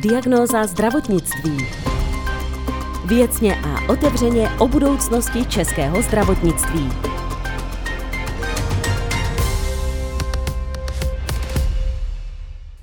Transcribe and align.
Diagnóza 0.00 0.66
zdravotnictví. 0.66 1.66
Věcně 3.04 3.56
a 3.64 3.92
otevřeně 3.92 4.48
o 4.58 4.68
budoucnosti 4.68 5.44
českého 5.44 6.02
zdravotnictví. 6.02 6.88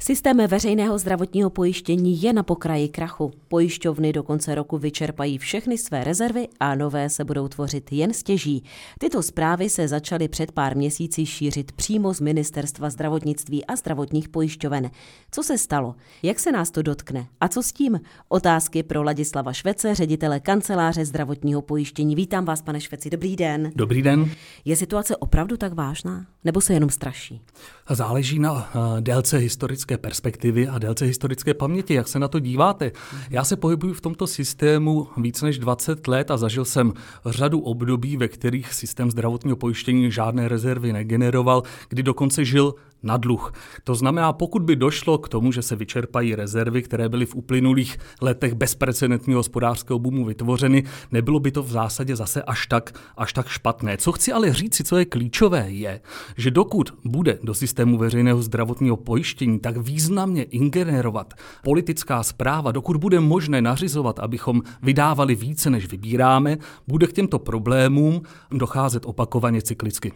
Systém 0.06 0.38
veřejného 0.48 0.98
zdravotního 0.98 1.50
pojištění 1.50 2.22
je 2.22 2.34
na 2.34 2.44
pokraji 2.44 2.90
krachu. 2.90 3.32
Pojišťovny 3.48 4.14
do 4.14 4.24
konce 4.24 4.56
roku 4.56 4.78
vyčerpají 4.78 5.38
všechny 5.38 5.78
své 5.78 6.04
rezervy 6.04 6.48
a 6.60 6.76
nové 6.76 7.10
se 7.10 7.24
budou 7.24 7.48
tvořit 7.48 7.92
jen 7.92 8.14
stěží. 8.14 8.64
Tyto 9.00 9.24
zprávy 9.24 9.70
se 9.70 9.88
začaly 9.88 10.28
před 10.28 10.52
pár 10.52 10.78
měsíci 10.78 11.26
šířit 11.26 11.72
přímo 11.72 12.14
z 12.14 12.22
Ministerstva 12.22 12.90
zdravotnictví 12.90 13.66
a 13.66 13.76
zdravotních 13.76 14.30
pojišťoven. 14.30 14.92
Co 15.32 15.44
se 15.44 15.58
stalo? 15.58 15.96
Jak 16.24 16.40
se 16.40 16.52
nás 16.52 16.72
to 16.72 16.82
dotkne? 16.82 17.28
A 17.42 17.48
co 17.48 17.64
s 17.64 17.72
tím? 17.72 18.00
Otázky 18.30 18.84
pro 18.84 19.04
Ladislava 19.04 19.54
Švece, 19.54 19.96
ředitele 19.96 20.40
kanceláře 20.40 21.06
zdravotního 21.06 21.62
pojištění. 21.62 22.16
Vítám 22.16 22.46
vás, 22.46 22.62
pane 22.62 22.82
Šveci. 22.82 23.10
Dobrý 23.10 23.36
den. 23.36 23.72
Dobrý 23.76 24.02
den. 24.02 24.32
Je 24.66 24.76
situace 24.76 25.16
opravdu 25.18 25.58
tak 25.58 25.74
vážná? 25.74 26.26
Nebo 26.44 26.62
se 26.62 26.74
jenom 26.74 26.90
straší? 26.90 27.42
Záleží 27.90 28.40
na 28.40 28.52
uh, 28.52 28.62
délce 29.00 29.38
historické 29.38 29.98
perspektivy 29.98 30.68
a 30.68 30.80
délce 30.80 31.06
historické 31.06 31.54
paměti, 31.54 31.94
jak 31.94 32.08
se 32.08 32.20
na 32.20 32.28
to 32.28 32.40
díváte. 32.40 32.92
Já 33.30 33.44
se 33.44 33.56
pohybuji 33.56 33.94
v 33.94 34.02
tomto 34.02 34.28
systému 34.28 35.08
víc 35.18 35.42
než 35.42 35.60
20 35.60 36.08
let 36.08 36.32
a 36.32 36.38
zažil 36.38 36.66
jsem 36.66 36.94
řadu 37.26 37.60
období, 37.60 38.18
ve 38.18 38.28
kterých 38.28 38.74
systém 38.74 39.12
zdravotního 39.12 39.58
pojištění 39.58 40.12
žádné 40.12 40.48
rezervy 40.48 40.94
negeneroval, 40.94 41.64
kdy 41.90 42.04
dokonce 42.04 42.46
žil 42.46 42.74
na 43.06 43.18
dluh. 43.18 43.54
To 43.84 43.96
znamená, 43.96 44.34
pokud 44.34 44.62
by 44.62 44.76
došlo 44.76 45.18
k 45.18 45.30
tomu, 45.30 45.52
že 45.52 45.62
se 45.62 45.76
vyčerpají 45.76 46.36
rezervy, 46.36 46.82
které 46.82 47.10
byly 47.10 47.26
v 47.26 47.36
uplynulých 47.36 47.98
letech 48.22 48.54
bezprecedentního 48.54 49.40
hospodářského 49.40 50.00
boomu 50.00 50.26
vytvořeny, 50.26 50.84
nebylo 51.12 51.40
by 51.40 51.52
to 51.52 51.64
v 51.64 51.72
zásadě 51.72 52.16
zase 52.16 52.44
až 52.44 52.68
tak, 52.68 53.00
až 53.18 53.34
tak 53.34 53.48
špatné. 53.48 53.98
Co 53.98 54.12
chci 54.12 54.32
ale 54.32 54.54
říct, 54.54 54.88
co 54.88 54.98
je 54.98 55.06
klíčové, 55.06 55.72
je, 55.72 56.02
že 56.38 56.52
dokud 56.52 56.94
bude 57.06 57.40
do 57.44 57.54
systému 57.54 57.98
veřejného 57.98 58.42
zdravotního 58.42 58.98
pojištění 58.98 59.60
tak 59.60 59.78
významně 59.78 60.44
ingenerovat 60.44 61.34
politická 61.64 62.24
zpráva, 62.24 62.72
dokud 62.72 62.98
bude 62.98 63.20
možné 63.20 63.62
nařizovat, 63.62 64.20
abychom 64.20 64.62
vydávali 64.82 65.36
více, 65.36 65.70
než 65.70 65.92
vybíráme, 65.92 66.58
bude 66.88 67.08
k 67.08 67.14
těmto 67.14 67.40
problémům 67.40 68.22
docházet 68.52 69.06
opakovaně 69.06 69.62
cyklicky. 69.62 70.12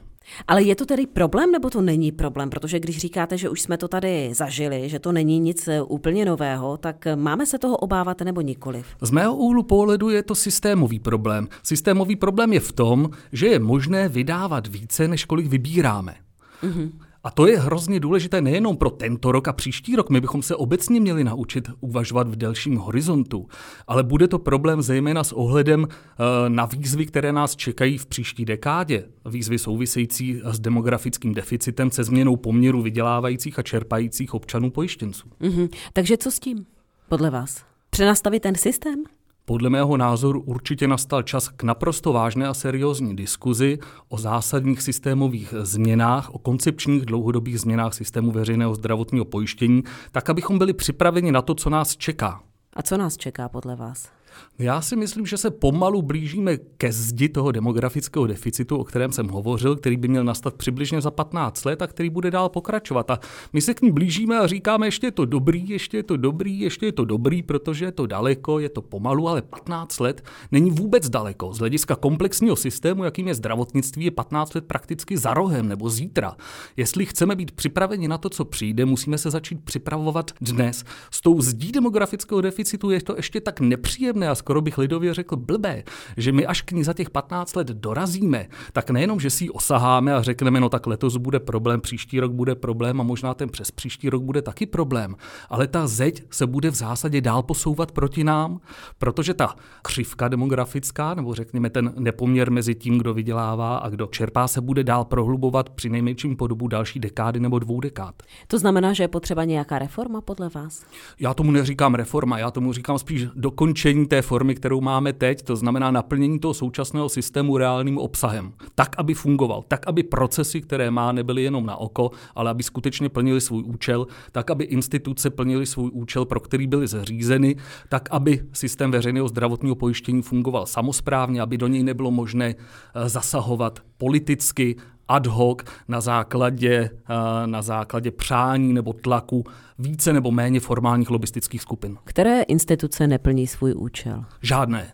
Ale 0.47 0.63
je 0.63 0.75
to 0.75 0.85
tedy 0.85 1.07
problém, 1.07 1.51
nebo 1.51 1.69
to 1.69 1.81
není 1.81 2.11
problém? 2.11 2.49
Protože 2.49 2.79
když 2.79 2.97
říkáte, 2.97 3.37
že 3.37 3.49
už 3.49 3.61
jsme 3.61 3.77
to 3.77 3.87
tady 3.87 4.29
zažili, 4.33 4.89
že 4.89 4.99
to 4.99 5.11
není 5.11 5.39
nic 5.39 5.67
eh, 5.67 5.81
úplně 5.81 6.25
nového, 6.25 6.77
tak 6.77 7.07
eh, 7.07 7.15
máme 7.15 7.45
se 7.45 7.59
toho 7.59 7.77
obávat 7.77 8.21
nebo 8.21 8.41
nikoliv? 8.41 8.85
Z 9.01 9.11
mého 9.11 9.35
úhlu 9.35 9.63
pohledu 9.63 10.09
je 10.09 10.23
to 10.23 10.35
systémový 10.35 10.99
problém. 10.99 11.47
Systémový 11.63 12.15
problém 12.15 12.53
je 12.53 12.59
v 12.59 12.71
tom, 12.71 13.09
že 13.31 13.47
je 13.47 13.59
možné 13.59 14.09
vydávat 14.09 14.67
více, 14.67 15.07
než 15.07 15.25
kolik 15.25 15.47
vybíráme. 15.47 16.15
Mm-hmm. 16.63 16.91
A 17.29 17.31
to 17.31 17.47
je 17.47 17.59
hrozně 17.59 17.99
důležité 17.99 18.41
nejenom 18.41 18.77
pro 18.77 18.89
tento 18.89 19.31
rok 19.31 19.47
a 19.47 19.53
příští 19.53 19.95
rok. 19.95 20.09
My 20.09 20.21
bychom 20.21 20.41
se 20.41 20.55
obecně 20.55 20.99
měli 20.99 21.23
naučit 21.23 21.69
uvažovat 21.79 22.27
v 22.27 22.35
delším 22.35 22.77
horizontu, 22.77 23.47
ale 23.87 24.03
bude 24.03 24.27
to 24.27 24.39
problém 24.39 24.81
zejména 24.81 25.23
s 25.23 25.31
ohledem 25.31 25.87
eh, 25.89 26.49
na 26.49 26.65
výzvy, 26.65 27.05
které 27.05 27.33
nás 27.33 27.55
čekají 27.55 27.97
v 27.97 28.05
příští 28.05 28.45
dekádě. 28.45 29.05
Výzvy 29.25 29.59
související 29.59 30.41
s 30.45 30.59
demografickým 30.59 31.33
deficitem, 31.33 31.91
se 31.91 32.03
změnou 32.03 32.35
poměru 32.35 32.81
vydělávajících 32.81 33.59
a 33.59 33.63
čerpajících 33.63 34.33
občanů 34.33 34.71
pojištěnců. 34.71 35.27
Mm-hmm. 35.41 35.69
Takže 35.93 36.17
co 36.17 36.31
s 36.31 36.39
tím, 36.39 36.65
podle 37.09 37.29
vás? 37.29 37.63
Přenastavit 37.89 38.43
ten 38.43 38.55
systém? 38.55 39.03
Podle 39.49 39.69
mého 39.69 39.97
názoru 39.97 40.41
určitě 40.41 40.87
nastal 40.87 41.23
čas 41.23 41.49
k 41.49 41.63
naprosto 41.63 42.13
vážné 42.13 42.47
a 42.47 42.53
seriózní 42.53 43.15
diskuzi 43.15 43.79
o 44.09 44.17
zásadních 44.17 44.81
systémových 44.81 45.53
změnách, 45.61 46.29
o 46.29 46.37
koncepčních 46.37 47.05
dlouhodobých 47.05 47.59
změnách 47.59 47.93
systému 47.93 48.31
veřejného 48.31 48.75
zdravotního 48.75 49.25
pojištění, 49.25 49.83
tak 50.11 50.29
abychom 50.29 50.57
byli 50.57 50.73
připraveni 50.73 51.31
na 51.31 51.41
to, 51.41 51.55
co 51.55 51.69
nás 51.69 51.97
čeká. 51.97 52.41
A 52.73 52.81
co 52.81 52.97
nás 52.97 53.17
čeká 53.17 53.49
podle 53.49 53.75
vás? 53.75 54.09
Já 54.59 54.81
si 54.81 54.95
myslím, 54.95 55.25
že 55.25 55.37
se 55.37 55.51
pomalu 55.51 56.01
blížíme 56.01 56.57
ke 56.57 56.91
zdi 56.91 57.29
toho 57.29 57.51
demografického 57.51 58.27
deficitu, 58.27 58.77
o 58.77 58.83
kterém 58.83 59.11
jsem 59.11 59.27
hovořil, 59.27 59.75
který 59.75 59.97
by 59.97 60.07
měl 60.07 60.23
nastat 60.23 60.53
přibližně 60.53 61.01
za 61.01 61.11
15 61.11 61.65
let 61.65 61.81
a 61.81 61.87
který 61.87 62.09
bude 62.09 62.31
dál 62.31 62.49
pokračovat. 62.49 63.11
A 63.11 63.19
my 63.53 63.61
se 63.61 63.73
k 63.73 63.81
ní 63.81 63.91
blížíme 63.91 64.39
a 64.39 64.47
říkáme, 64.47 64.87
ještě 64.87 65.07
je 65.07 65.11
to 65.11 65.25
dobrý, 65.25 65.69
ještě 65.69 65.97
je 65.97 66.03
to 66.03 66.17
dobrý, 66.17 66.59
ještě 66.59 66.85
je 66.85 66.91
to 66.91 67.05
dobrý, 67.05 67.43
protože 67.43 67.85
je 67.85 67.91
to 67.91 68.05
daleko, 68.07 68.59
je 68.59 68.69
to 68.69 68.81
pomalu, 68.81 69.27
ale 69.27 69.41
15 69.41 69.99
let 69.99 70.23
není 70.51 70.71
vůbec 70.71 71.09
daleko. 71.09 71.53
Z 71.53 71.59
hlediska 71.59 71.95
komplexního 71.95 72.55
systému, 72.55 73.03
jakým 73.03 73.27
je 73.27 73.35
zdravotnictví, 73.35 74.05
je 74.05 74.11
15 74.11 74.55
let 74.55 74.65
prakticky 74.65 75.17
za 75.17 75.33
rohem 75.33 75.67
nebo 75.67 75.89
zítra. 75.89 76.35
Jestli 76.77 77.05
chceme 77.05 77.35
být 77.35 77.51
připraveni 77.51 78.07
na 78.07 78.17
to, 78.17 78.29
co 78.29 78.45
přijde, 78.45 78.85
musíme 78.85 79.17
se 79.17 79.31
začít 79.31 79.63
připravovat 79.63 80.31
dnes. 80.41 80.83
S 81.11 81.21
tou 81.21 81.41
zdí 81.41 81.71
demografického 81.71 82.41
deficitu 82.41 82.91
je 82.91 83.01
to 83.01 83.15
ještě 83.15 83.41
tak 83.41 83.59
nepříjemné 83.59 84.18
a 84.27 84.35
skoro 84.35 84.61
bych 84.61 84.77
lidově 84.77 85.13
řekl 85.13 85.35
blbé, 85.35 85.83
že 86.17 86.31
my 86.31 86.45
až 86.45 86.61
k 86.61 86.71
ní 86.71 86.83
za 86.83 86.93
těch 86.93 87.09
15 87.09 87.55
let 87.55 87.67
dorazíme, 87.67 88.47
tak 88.73 88.89
nejenom, 88.89 89.19
že 89.19 89.29
si 89.29 89.43
ji 89.43 89.49
osaháme 89.49 90.13
a 90.13 90.21
řekneme, 90.21 90.59
no 90.59 90.69
tak 90.69 90.87
letos 90.87 91.17
bude 91.17 91.39
problém, 91.39 91.81
příští 91.81 92.19
rok 92.19 92.31
bude 92.31 92.55
problém 92.55 93.01
a 93.01 93.03
možná 93.03 93.33
ten 93.33 93.49
přes 93.49 93.71
příští 93.71 94.09
rok 94.09 94.23
bude 94.23 94.41
taky 94.41 94.65
problém, 94.65 95.15
ale 95.49 95.67
ta 95.67 95.87
zeď 95.87 96.23
se 96.31 96.47
bude 96.47 96.71
v 96.71 96.75
zásadě 96.75 97.21
dál 97.21 97.43
posouvat 97.43 97.91
proti 97.91 98.23
nám, 98.23 98.59
protože 98.97 99.33
ta 99.33 99.55
křivka 99.81 100.27
demografická, 100.27 101.13
nebo 101.13 101.33
řekněme 101.33 101.69
ten 101.69 101.93
nepoměr 101.97 102.51
mezi 102.51 102.75
tím, 102.75 102.97
kdo 102.97 103.13
vydělává 103.13 103.77
a 103.77 103.89
kdo 103.89 104.07
čerpá, 104.07 104.47
se 104.47 104.61
bude 104.61 104.83
dál 104.83 105.05
prohlubovat 105.05 105.69
při 105.69 105.89
nejmenším 105.89 106.35
po 106.35 106.47
dobu 106.47 106.67
další 106.67 106.99
dekády 106.99 107.39
nebo 107.39 107.59
dvou 107.59 107.79
dekád. 107.79 108.23
To 108.47 108.59
znamená, 108.59 108.93
že 108.93 109.03
je 109.03 109.07
potřeba 109.07 109.43
nějaká 109.43 109.79
reforma 109.79 110.21
podle 110.21 110.49
vás? 110.49 110.85
Já 111.19 111.33
tomu 111.33 111.51
neříkám 111.51 111.95
reforma, 111.95 112.39
já 112.39 112.51
tomu 112.51 112.73
říkám 112.73 112.99
spíš 112.99 113.27
dokončení 113.35 114.07
té 114.09 114.21
formy, 114.21 114.55
kterou 114.55 114.81
máme 114.81 115.13
teď, 115.13 115.41
to 115.41 115.55
znamená 115.55 115.91
naplnění 115.91 116.39
toho 116.39 116.53
současného 116.53 117.09
systému 117.09 117.57
reálným 117.57 117.97
obsahem. 117.97 118.53
Tak, 118.75 118.95
aby 118.97 119.13
fungoval, 119.13 119.63
tak, 119.67 119.87
aby 119.87 120.03
procesy, 120.03 120.61
které 120.61 120.91
má, 120.91 121.11
nebyly 121.11 121.43
jenom 121.43 121.65
na 121.65 121.75
oko, 121.75 122.11
ale 122.35 122.51
aby 122.51 122.63
skutečně 122.63 123.09
plnili 123.09 123.41
svůj 123.41 123.63
účel, 123.63 124.07
tak, 124.31 124.51
aby 124.51 124.63
instituce 124.63 125.29
plnily 125.29 125.65
svůj 125.65 125.89
účel, 125.93 126.25
pro 126.25 126.39
který 126.39 126.67
byly 126.67 126.87
zřízeny, 126.87 127.55
tak, 127.89 128.09
aby 128.11 128.43
systém 128.53 128.91
veřejného 128.91 129.27
zdravotního 129.27 129.75
pojištění 129.75 130.21
fungoval 130.21 130.65
samozprávně, 130.65 131.41
aby 131.41 131.57
do 131.57 131.67
něj 131.67 131.83
nebylo 131.83 132.11
možné 132.11 132.55
eh, 132.55 133.09
zasahovat 133.09 133.79
politicky, 133.97 134.75
ad 135.09 135.27
hoc 135.27 135.59
na 135.87 136.01
základě, 136.01 136.89
eh, 137.09 137.47
na 137.47 137.61
základě 137.61 138.11
přání 138.11 138.73
nebo 138.73 138.93
tlaku 138.93 139.43
více 139.79 140.13
nebo 140.13 140.31
méně 140.31 140.59
formálních 140.59 141.09
lobistických 141.09 141.61
skupin. 141.61 141.97
Které 142.03 142.41
instituce 142.41 143.07
neplní 143.07 143.47
svůj 143.47 143.73
účel? 143.77 144.25
Žádné. 144.41 144.91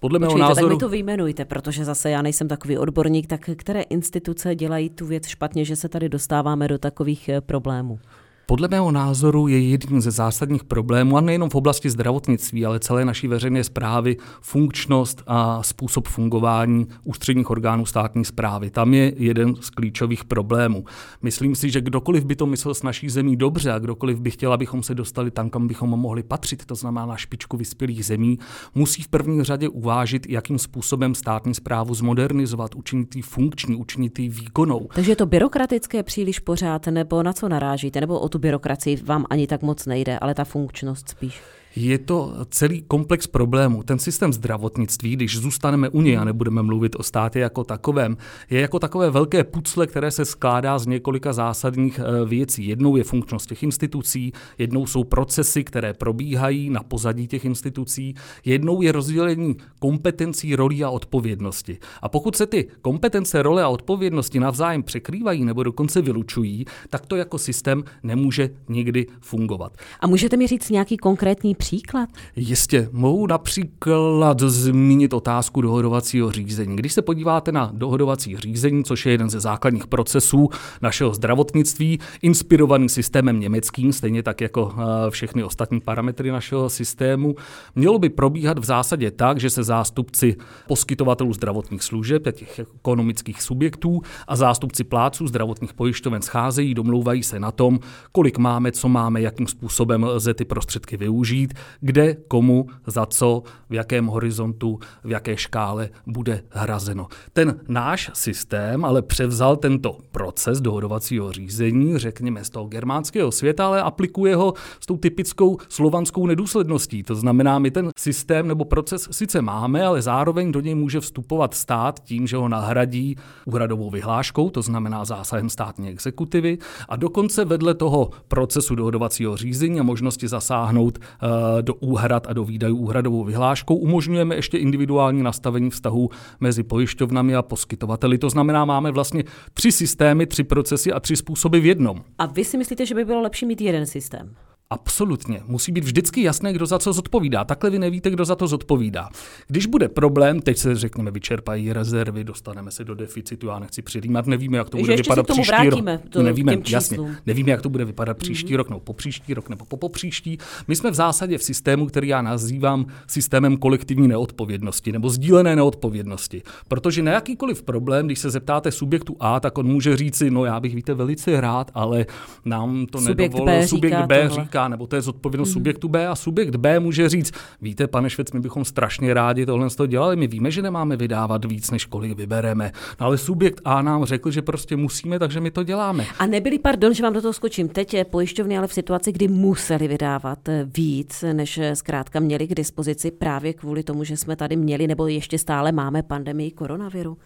Podle 0.00 0.18
mého 0.18 0.32
Počkejte, 0.32 0.48
názoru... 0.48 0.68
tak 0.68 0.76
mi 0.76 0.80
to 0.80 0.88
vyjmenujte, 0.88 1.44
protože 1.44 1.84
zase 1.84 2.10
já 2.10 2.22
nejsem 2.22 2.48
takový 2.48 2.78
odborník, 2.78 3.26
tak 3.26 3.50
které 3.56 3.82
instituce 3.82 4.54
dělají 4.54 4.90
tu 4.90 5.06
věc 5.06 5.26
špatně, 5.26 5.64
že 5.64 5.76
se 5.76 5.88
tady 5.88 6.08
dostáváme 6.08 6.68
do 6.68 6.78
takových 6.78 7.28
eh, 7.28 7.40
problémů? 7.40 7.98
Podle 8.46 8.68
mého 8.68 8.90
názoru 8.90 9.48
je 9.48 9.60
jedním 9.60 10.00
ze 10.00 10.10
zásadních 10.10 10.64
problémů, 10.64 11.16
a 11.16 11.20
nejenom 11.20 11.50
v 11.50 11.54
oblasti 11.54 11.90
zdravotnictví, 11.90 12.66
ale 12.66 12.80
celé 12.80 13.04
naší 13.04 13.28
veřejné 13.28 13.64
zprávy, 13.64 14.16
funkčnost 14.40 15.22
a 15.26 15.62
způsob 15.62 16.08
fungování 16.08 16.86
ústředních 17.04 17.50
orgánů 17.50 17.86
státní 17.86 18.24
zprávy. 18.24 18.70
Tam 18.70 18.94
je 18.94 19.12
jeden 19.16 19.54
z 19.60 19.70
klíčových 19.70 20.24
problémů. 20.24 20.84
Myslím 21.22 21.54
si, 21.54 21.70
že 21.70 21.80
kdokoliv 21.80 22.24
by 22.24 22.36
to 22.36 22.46
myslel 22.46 22.74
s 22.74 22.82
naší 22.82 23.08
zemí 23.08 23.36
dobře 23.36 23.72
a 23.72 23.78
kdokoliv 23.78 24.20
by 24.20 24.30
chtěl, 24.30 24.52
abychom 24.52 24.82
se 24.82 24.94
dostali 24.94 25.30
tam, 25.30 25.50
kam 25.50 25.68
bychom 25.68 25.90
mohli 25.90 26.22
patřit, 26.22 26.66
to 26.66 26.74
znamená 26.74 27.06
na 27.06 27.16
špičku 27.16 27.56
vyspělých 27.56 28.04
zemí, 28.04 28.38
musí 28.74 29.02
v 29.02 29.08
první 29.08 29.44
řadě 29.44 29.68
uvážit, 29.68 30.26
jakým 30.28 30.58
způsobem 30.58 31.14
státní 31.14 31.54
zprávu 31.54 31.94
zmodernizovat, 31.94 32.74
učinit 32.74 33.16
ji 33.16 33.22
funkční, 33.22 33.76
učinit 33.76 34.18
ji 34.18 34.28
výkonnou. 34.28 34.88
Takže 34.94 35.12
je 35.12 35.16
to 35.16 35.26
byrokratické 35.26 36.02
příliš 36.02 36.38
pořád, 36.38 36.86
nebo 36.86 37.22
na 37.22 37.32
co 37.32 37.48
narážíte, 37.48 38.00
nebo 38.00 38.20
o 38.20 38.28
tu 38.32 38.38
byrokracii 38.38 38.96
vám 38.96 39.26
ani 39.30 39.46
tak 39.46 39.62
moc 39.62 39.86
nejde, 39.86 40.18
ale 40.18 40.34
ta 40.34 40.44
funkčnost 40.44 41.08
spíš. 41.08 41.40
Je 41.76 41.98
to 41.98 42.34
celý 42.50 42.82
komplex 42.82 43.26
problémů. 43.26 43.82
Ten 43.82 43.98
systém 43.98 44.32
zdravotnictví, 44.32 45.12
když 45.16 45.38
zůstaneme 45.38 45.88
u 45.88 46.00
něj 46.00 46.18
a 46.18 46.24
nebudeme 46.24 46.62
mluvit 46.62 46.96
o 46.98 47.02
státě 47.02 47.38
jako 47.38 47.64
takovém, 47.64 48.16
je 48.50 48.60
jako 48.60 48.78
takové 48.78 49.10
velké 49.10 49.44
pucle, 49.44 49.86
které 49.86 50.10
se 50.10 50.24
skládá 50.24 50.78
z 50.78 50.86
několika 50.86 51.32
zásadních 51.32 51.98
eh, 51.98 52.24
věcí. 52.24 52.66
Jednou 52.66 52.96
je 52.96 53.04
funkčnost 53.04 53.48
těch 53.48 53.62
institucí, 53.62 54.32
jednou 54.58 54.86
jsou 54.86 55.04
procesy, 55.04 55.64
které 55.64 55.94
probíhají 55.94 56.70
na 56.70 56.82
pozadí 56.82 57.26
těch 57.26 57.44
institucí, 57.44 58.14
jednou 58.44 58.82
je 58.82 58.92
rozdělení 58.92 59.56
kompetencí, 59.78 60.56
rolí 60.56 60.84
a 60.84 60.90
odpovědnosti. 60.90 61.78
A 62.02 62.08
pokud 62.08 62.36
se 62.36 62.46
ty 62.46 62.68
kompetence, 62.82 63.42
role 63.42 63.62
a 63.62 63.68
odpovědnosti 63.68 64.40
navzájem 64.40 64.82
překrývají 64.82 65.44
nebo 65.44 65.62
dokonce 65.62 66.02
vylučují, 66.02 66.64
tak 66.90 67.06
to 67.06 67.16
jako 67.16 67.38
systém 67.38 67.84
nemůže 68.02 68.50
nikdy 68.68 69.06
fungovat. 69.20 69.76
A 70.00 70.06
můžete 70.06 70.36
mi 70.36 70.46
říct 70.46 70.70
nějaký 70.70 70.96
konkrétní 70.96 71.54
příklad? 71.62 72.08
Jistě, 72.36 72.88
mohu 72.92 73.26
například 73.26 74.40
zmínit 74.40 75.12
otázku 75.12 75.60
dohodovacího 75.60 76.32
řízení. 76.32 76.76
Když 76.76 76.92
se 76.92 77.02
podíváte 77.02 77.52
na 77.52 77.70
dohodovací 77.74 78.36
řízení, 78.36 78.84
což 78.84 79.06
je 79.06 79.12
jeden 79.12 79.30
ze 79.30 79.40
základních 79.40 79.86
procesů 79.86 80.48
našeho 80.82 81.14
zdravotnictví, 81.14 81.98
inspirovaný 82.22 82.88
systémem 82.88 83.40
německým, 83.40 83.92
stejně 83.92 84.22
tak 84.22 84.40
jako 84.40 84.74
eh, 84.74 85.10
všechny 85.10 85.44
ostatní 85.44 85.80
parametry 85.80 86.30
našeho 86.30 86.70
systému, 86.70 87.34
mělo 87.74 87.98
by 87.98 88.08
probíhat 88.08 88.58
v 88.58 88.64
zásadě 88.64 89.10
tak, 89.10 89.40
že 89.40 89.50
se 89.50 89.62
zástupci 89.62 90.36
poskytovatelů 90.68 91.32
zdravotních 91.32 91.82
služeb, 91.82 92.22
těch 92.32 92.58
ekonomických 92.58 93.42
subjektů 93.42 94.02
a 94.28 94.36
zástupci 94.36 94.84
pláců 94.84 95.26
zdravotních 95.26 95.74
pojišťoven 95.74 96.22
scházejí, 96.22 96.74
domlouvají 96.74 97.22
se 97.22 97.40
na 97.40 97.50
tom, 97.50 97.78
kolik 98.12 98.38
máme, 98.38 98.72
co 98.72 98.88
máme, 98.88 99.20
jakým 99.20 99.46
způsobem 99.46 100.04
lze 100.04 100.34
ty 100.34 100.44
prostředky 100.44 100.96
využít, 100.96 101.51
kde, 101.80 102.16
komu, 102.28 102.66
za 102.86 103.06
co, 103.06 103.42
v 103.70 103.74
jakém 103.74 104.06
horizontu, 104.06 104.78
v 105.04 105.10
jaké 105.10 105.36
škále 105.36 105.88
bude 106.06 106.42
hrazeno. 106.50 107.06
Ten 107.32 107.60
náš 107.68 108.10
systém 108.14 108.84
ale 108.84 109.02
převzal 109.02 109.56
tento 109.56 109.98
proces 110.12 110.60
dohodovacího 110.60 111.32
řízení, 111.32 111.98
řekněme 111.98 112.44
z 112.44 112.50
toho 112.50 112.66
germánského 112.66 113.32
světa, 113.32 113.66
ale 113.66 113.82
aplikuje 113.82 114.36
ho 114.36 114.54
s 114.80 114.86
tou 114.86 114.96
typickou 114.96 115.58
slovanskou 115.68 116.26
nedůsledností. 116.26 117.02
To 117.02 117.14
znamená, 117.14 117.58
my 117.58 117.70
ten 117.70 117.90
systém 117.98 118.48
nebo 118.48 118.64
proces 118.64 119.08
sice 119.10 119.42
máme, 119.42 119.84
ale 119.84 120.02
zároveň 120.02 120.52
do 120.52 120.60
něj 120.60 120.74
může 120.74 121.00
vstupovat 121.00 121.54
stát 121.54 122.00
tím, 122.00 122.26
že 122.26 122.36
ho 122.36 122.48
nahradí 122.48 123.16
úhradovou 123.44 123.90
vyhláškou, 123.90 124.50
to 124.50 124.62
znamená 124.62 125.04
zásahem 125.04 125.50
státní 125.50 125.88
exekutivy, 125.88 126.58
a 126.88 126.96
dokonce 126.96 127.44
vedle 127.44 127.74
toho 127.74 128.10
procesu 128.28 128.74
dohodovacího 128.74 129.36
řízení 129.36 129.80
a 129.80 129.82
možnosti 129.82 130.28
zasáhnout 130.28 130.98
uh, 130.98 131.28
do 131.60 131.74
úhrad 131.74 132.26
a 132.26 132.32
do 132.32 132.44
výdajů 132.44 132.76
úhradovou 132.76 133.24
vyhláškou 133.24 133.76
umožňujeme 133.76 134.34
ještě 134.34 134.58
individuální 134.58 135.22
nastavení 135.22 135.70
vztahu 135.70 136.10
mezi 136.40 136.62
pojišťovnami 136.62 137.34
a 137.34 137.42
poskytovateli. 137.42 138.18
To 138.18 138.30
znamená, 138.30 138.64
máme 138.64 138.90
vlastně 138.90 139.24
tři 139.54 139.72
systémy, 139.72 140.26
tři 140.26 140.44
procesy 140.44 140.92
a 140.92 141.00
tři 141.00 141.16
způsoby 141.16 141.58
v 141.58 141.66
jednom. 141.66 142.04
A 142.18 142.26
vy 142.26 142.44
si 142.44 142.58
myslíte, 142.58 142.86
že 142.86 142.94
by 142.94 143.04
bylo 143.04 143.20
lepší 143.20 143.46
mít 143.46 143.60
jeden 143.60 143.86
systém? 143.86 144.34
Absolutně. 144.72 145.40
Musí 145.46 145.72
být 145.72 145.84
vždycky 145.84 146.22
jasné, 146.22 146.52
kdo 146.52 146.66
za 146.66 146.78
co 146.78 146.92
zodpovídá. 146.92 147.44
Takhle 147.44 147.70
vy 147.70 147.78
nevíte, 147.78 148.10
kdo 148.10 148.24
za 148.24 148.36
to 148.36 148.46
zodpovídá. 148.46 149.08
Když 149.48 149.66
bude 149.66 149.88
problém, 149.88 150.40
teď 150.40 150.58
se 150.58 150.74
řekněme, 150.74 151.10
vyčerpají 151.10 151.72
rezervy, 151.72 152.24
dostaneme 152.24 152.70
se 152.70 152.84
do 152.84 152.94
deficitu, 152.94 153.46
já 153.46 153.58
nechci 153.58 153.82
předjímat, 153.82 154.26
nevíme, 154.26 154.58
jak 154.58 154.70
to 154.70 154.78
bude 154.78 154.96
vypadat 154.96 155.26
příští 155.26 155.68
rok. 155.70 155.84
Nevíme, 156.22 156.56
jasně, 156.68 156.98
nevíme, 157.26 157.50
jak 157.50 157.62
to 157.62 157.68
bude 157.68 157.84
vypadat 157.84 158.16
příští 158.16 158.52
mm-hmm. 158.52 158.56
rok, 158.56 158.68
nebo 158.68 158.80
po 158.80 158.92
příští 158.92 159.34
rok, 159.34 159.48
nebo 159.48 159.64
po, 159.64 159.76
po 159.76 159.88
příští. 159.88 160.38
My 160.68 160.76
jsme 160.76 160.90
v 160.90 160.94
zásadě 160.94 161.38
v 161.38 161.42
systému, 161.42 161.86
který 161.86 162.08
já 162.08 162.22
nazývám 162.22 162.86
systémem 163.06 163.56
kolektivní 163.56 164.08
neodpovědnosti 164.08 164.92
nebo 164.92 165.10
sdílené 165.10 165.56
neodpovědnosti. 165.56 166.42
Protože 166.68 167.02
na 167.02 167.12
jakýkoliv 167.12 167.62
problém, 167.62 168.06
když 168.06 168.18
se 168.18 168.30
zeptáte 168.30 168.70
subjektu 168.72 169.16
A, 169.20 169.40
tak 169.40 169.58
on 169.58 169.66
může 169.66 169.96
říci, 169.96 170.30
no 170.30 170.44
já 170.44 170.60
bych 170.60 170.74
víte 170.74 170.94
velice 170.94 171.40
rád, 171.40 171.70
ale 171.74 172.06
nám 172.44 172.86
to 172.86 172.98
subjekt 172.98 173.32
nedovolil. 173.32 173.68
subjekt 173.68 174.06
B 174.06 174.28
říká, 174.28 174.61
nebo 174.68 174.86
to 174.86 174.96
je 174.96 175.02
zodpovědnost 175.02 175.48
mm. 175.48 175.52
subjektu 175.52 175.88
B 175.88 176.08
a 176.08 176.14
subjekt 176.14 176.56
B 176.56 176.80
může 176.80 177.08
říct, 177.08 177.32
víte, 177.62 177.86
pane 177.86 178.10
Švec, 178.10 178.32
my 178.32 178.40
bychom 178.40 178.64
strašně 178.64 179.14
rádi 179.14 179.46
tohle 179.46 179.70
to 179.70 179.86
dělali, 179.86 180.16
my 180.16 180.26
víme, 180.26 180.50
že 180.50 180.62
nemáme 180.62 180.96
vydávat 180.96 181.44
víc, 181.44 181.70
než 181.70 181.84
kolik 181.84 182.16
vybereme, 182.16 182.72
no, 183.00 183.06
ale 183.06 183.18
subjekt 183.18 183.60
A 183.64 183.82
nám 183.82 184.04
řekl, 184.04 184.30
že 184.30 184.42
prostě 184.42 184.76
musíme, 184.76 185.18
takže 185.18 185.40
my 185.40 185.50
to 185.50 185.62
děláme. 185.62 186.06
A 186.18 186.26
nebyli, 186.26 186.58
pardon, 186.58 186.94
že 186.94 187.02
vám 187.02 187.12
do 187.12 187.22
toho 187.22 187.32
skočím, 187.32 187.68
teď 187.68 187.94
je 187.94 188.04
pojišťovny 188.04 188.58
ale 188.58 188.66
v 188.66 188.72
situaci, 188.72 189.12
kdy 189.12 189.28
museli 189.28 189.88
vydávat 189.88 190.48
eh, 190.48 190.68
víc, 190.76 191.24
než 191.32 191.58
eh, 191.58 191.76
zkrátka 191.76 192.20
měli 192.20 192.46
k 192.46 192.54
dispozici 192.54 193.10
právě 193.10 193.52
kvůli 193.52 193.82
tomu, 193.82 194.04
že 194.04 194.16
jsme 194.16 194.36
tady 194.36 194.56
měli 194.56 194.86
nebo 194.86 195.06
ještě 195.06 195.38
stále 195.38 195.72
máme 195.72 196.02
pandemii 196.02 196.50
koronaviru. 196.50 197.18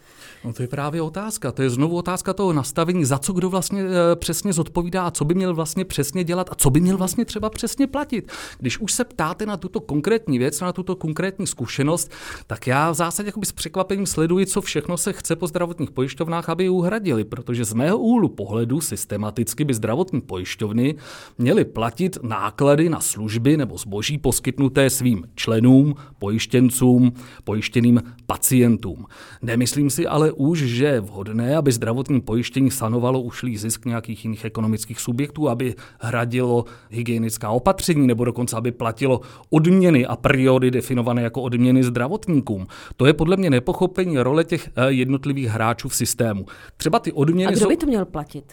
No 0.44 0.52
to 0.52 0.62
je 0.62 0.68
právě 0.68 1.02
otázka. 1.02 1.52
To 1.52 1.62
je 1.62 1.70
znovu 1.70 1.96
otázka 1.96 2.32
toho 2.32 2.52
nastavení, 2.52 3.04
za 3.04 3.18
co 3.18 3.32
kdo 3.32 3.50
vlastně 3.50 3.82
e, 3.82 4.16
přesně 4.16 4.52
zodpovídá 4.52 5.02
a 5.02 5.10
co 5.10 5.24
by 5.24 5.34
měl 5.34 5.54
vlastně 5.54 5.84
přesně 5.84 6.24
dělat 6.24 6.48
a 6.52 6.54
co 6.54 6.70
by 6.70 6.80
měl 6.80 6.96
vlastně 6.96 7.24
třeba 7.26 7.50
přesně 7.50 7.86
platit. 7.86 8.32
Když 8.58 8.78
už 8.78 8.92
se 8.92 9.04
ptáte 9.04 9.46
na 9.46 9.56
tuto 9.56 9.80
konkrétní 9.80 10.38
věc, 10.38 10.60
na 10.60 10.72
tuto 10.72 10.96
konkrétní 10.96 11.46
zkušenost, 11.46 12.10
tak 12.46 12.66
já 12.66 12.90
v 12.90 12.94
zásadě 12.94 13.32
s 13.44 13.52
překvapením 13.52 14.06
sleduji, 14.06 14.46
co 14.46 14.60
všechno 14.60 14.96
se 14.96 15.12
chce 15.12 15.36
po 15.36 15.46
zdravotních 15.46 15.90
pojišťovnách, 15.90 16.48
aby 16.48 16.68
uhradili, 16.68 17.24
protože 17.24 17.64
z 17.64 17.72
mého 17.72 17.98
úhlu 17.98 18.28
pohledu 18.28 18.80
systematicky 18.80 19.64
by 19.64 19.74
zdravotní 19.74 20.20
pojišťovny 20.20 20.94
měly 21.38 21.64
platit 21.64 22.18
náklady 22.22 22.88
na 22.88 23.00
služby 23.00 23.56
nebo 23.56 23.78
zboží 23.78 24.18
poskytnuté 24.18 24.90
svým 24.90 25.24
členům, 25.34 25.94
pojištěncům, 26.18 27.12
pojištěným 27.44 28.02
pacientům. 28.26 29.06
Nemyslím 29.42 29.90
si 29.90 30.06
ale 30.06 30.32
už, 30.32 30.58
že 30.58 30.84
je 30.84 31.00
vhodné, 31.00 31.56
aby 31.56 31.72
zdravotní 31.72 32.20
pojištění 32.20 32.70
sanovalo 32.70 33.20
ušlý 33.20 33.56
zisk 33.56 33.84
nějakých 33.84 34.24
jiných 34.24 34.44
ekonomických 34.44 35.00
subjektů, 35.00 35.48
aby 35.48 35.74
hradilo 36.00 36.64
hygienická 37.06 37.50
opatření 37.50 38.06
nebo 38.06 38.24
dokonce, 38.24 38.56
aby 38.56 38.72
platilo 38.72 39.20
odměny 39.50 40.06
a 40.06 40.16
priori 40.16 40.70
definované 40.70 41.22
jako 41.22 41.42
odměny 41.42 41.84
zdravotníkům. 41.84 42.66
To 42.96 43.06
je 43.06 43.12
podle 43.12 43.36
mě 43.36 43.50
nepochopení 43.50 44.18
role 44.18 44.44
těch 44.44 44.70
eh, 44.76 44.92
jednotlivých 44.92 45.48
hráčů 45.48 45.88
v 45.88 45.96
systému. 45.96 46.46
Třeba 46.76 46.98
ty 46.98 47.12
odměny 47.12 47.52
a 47.52 47.56
kdo 47.56 47.68
by 47.68 47.76
to 47.76 47.86
měl 47.86 48.04
platit? 48.04 48.52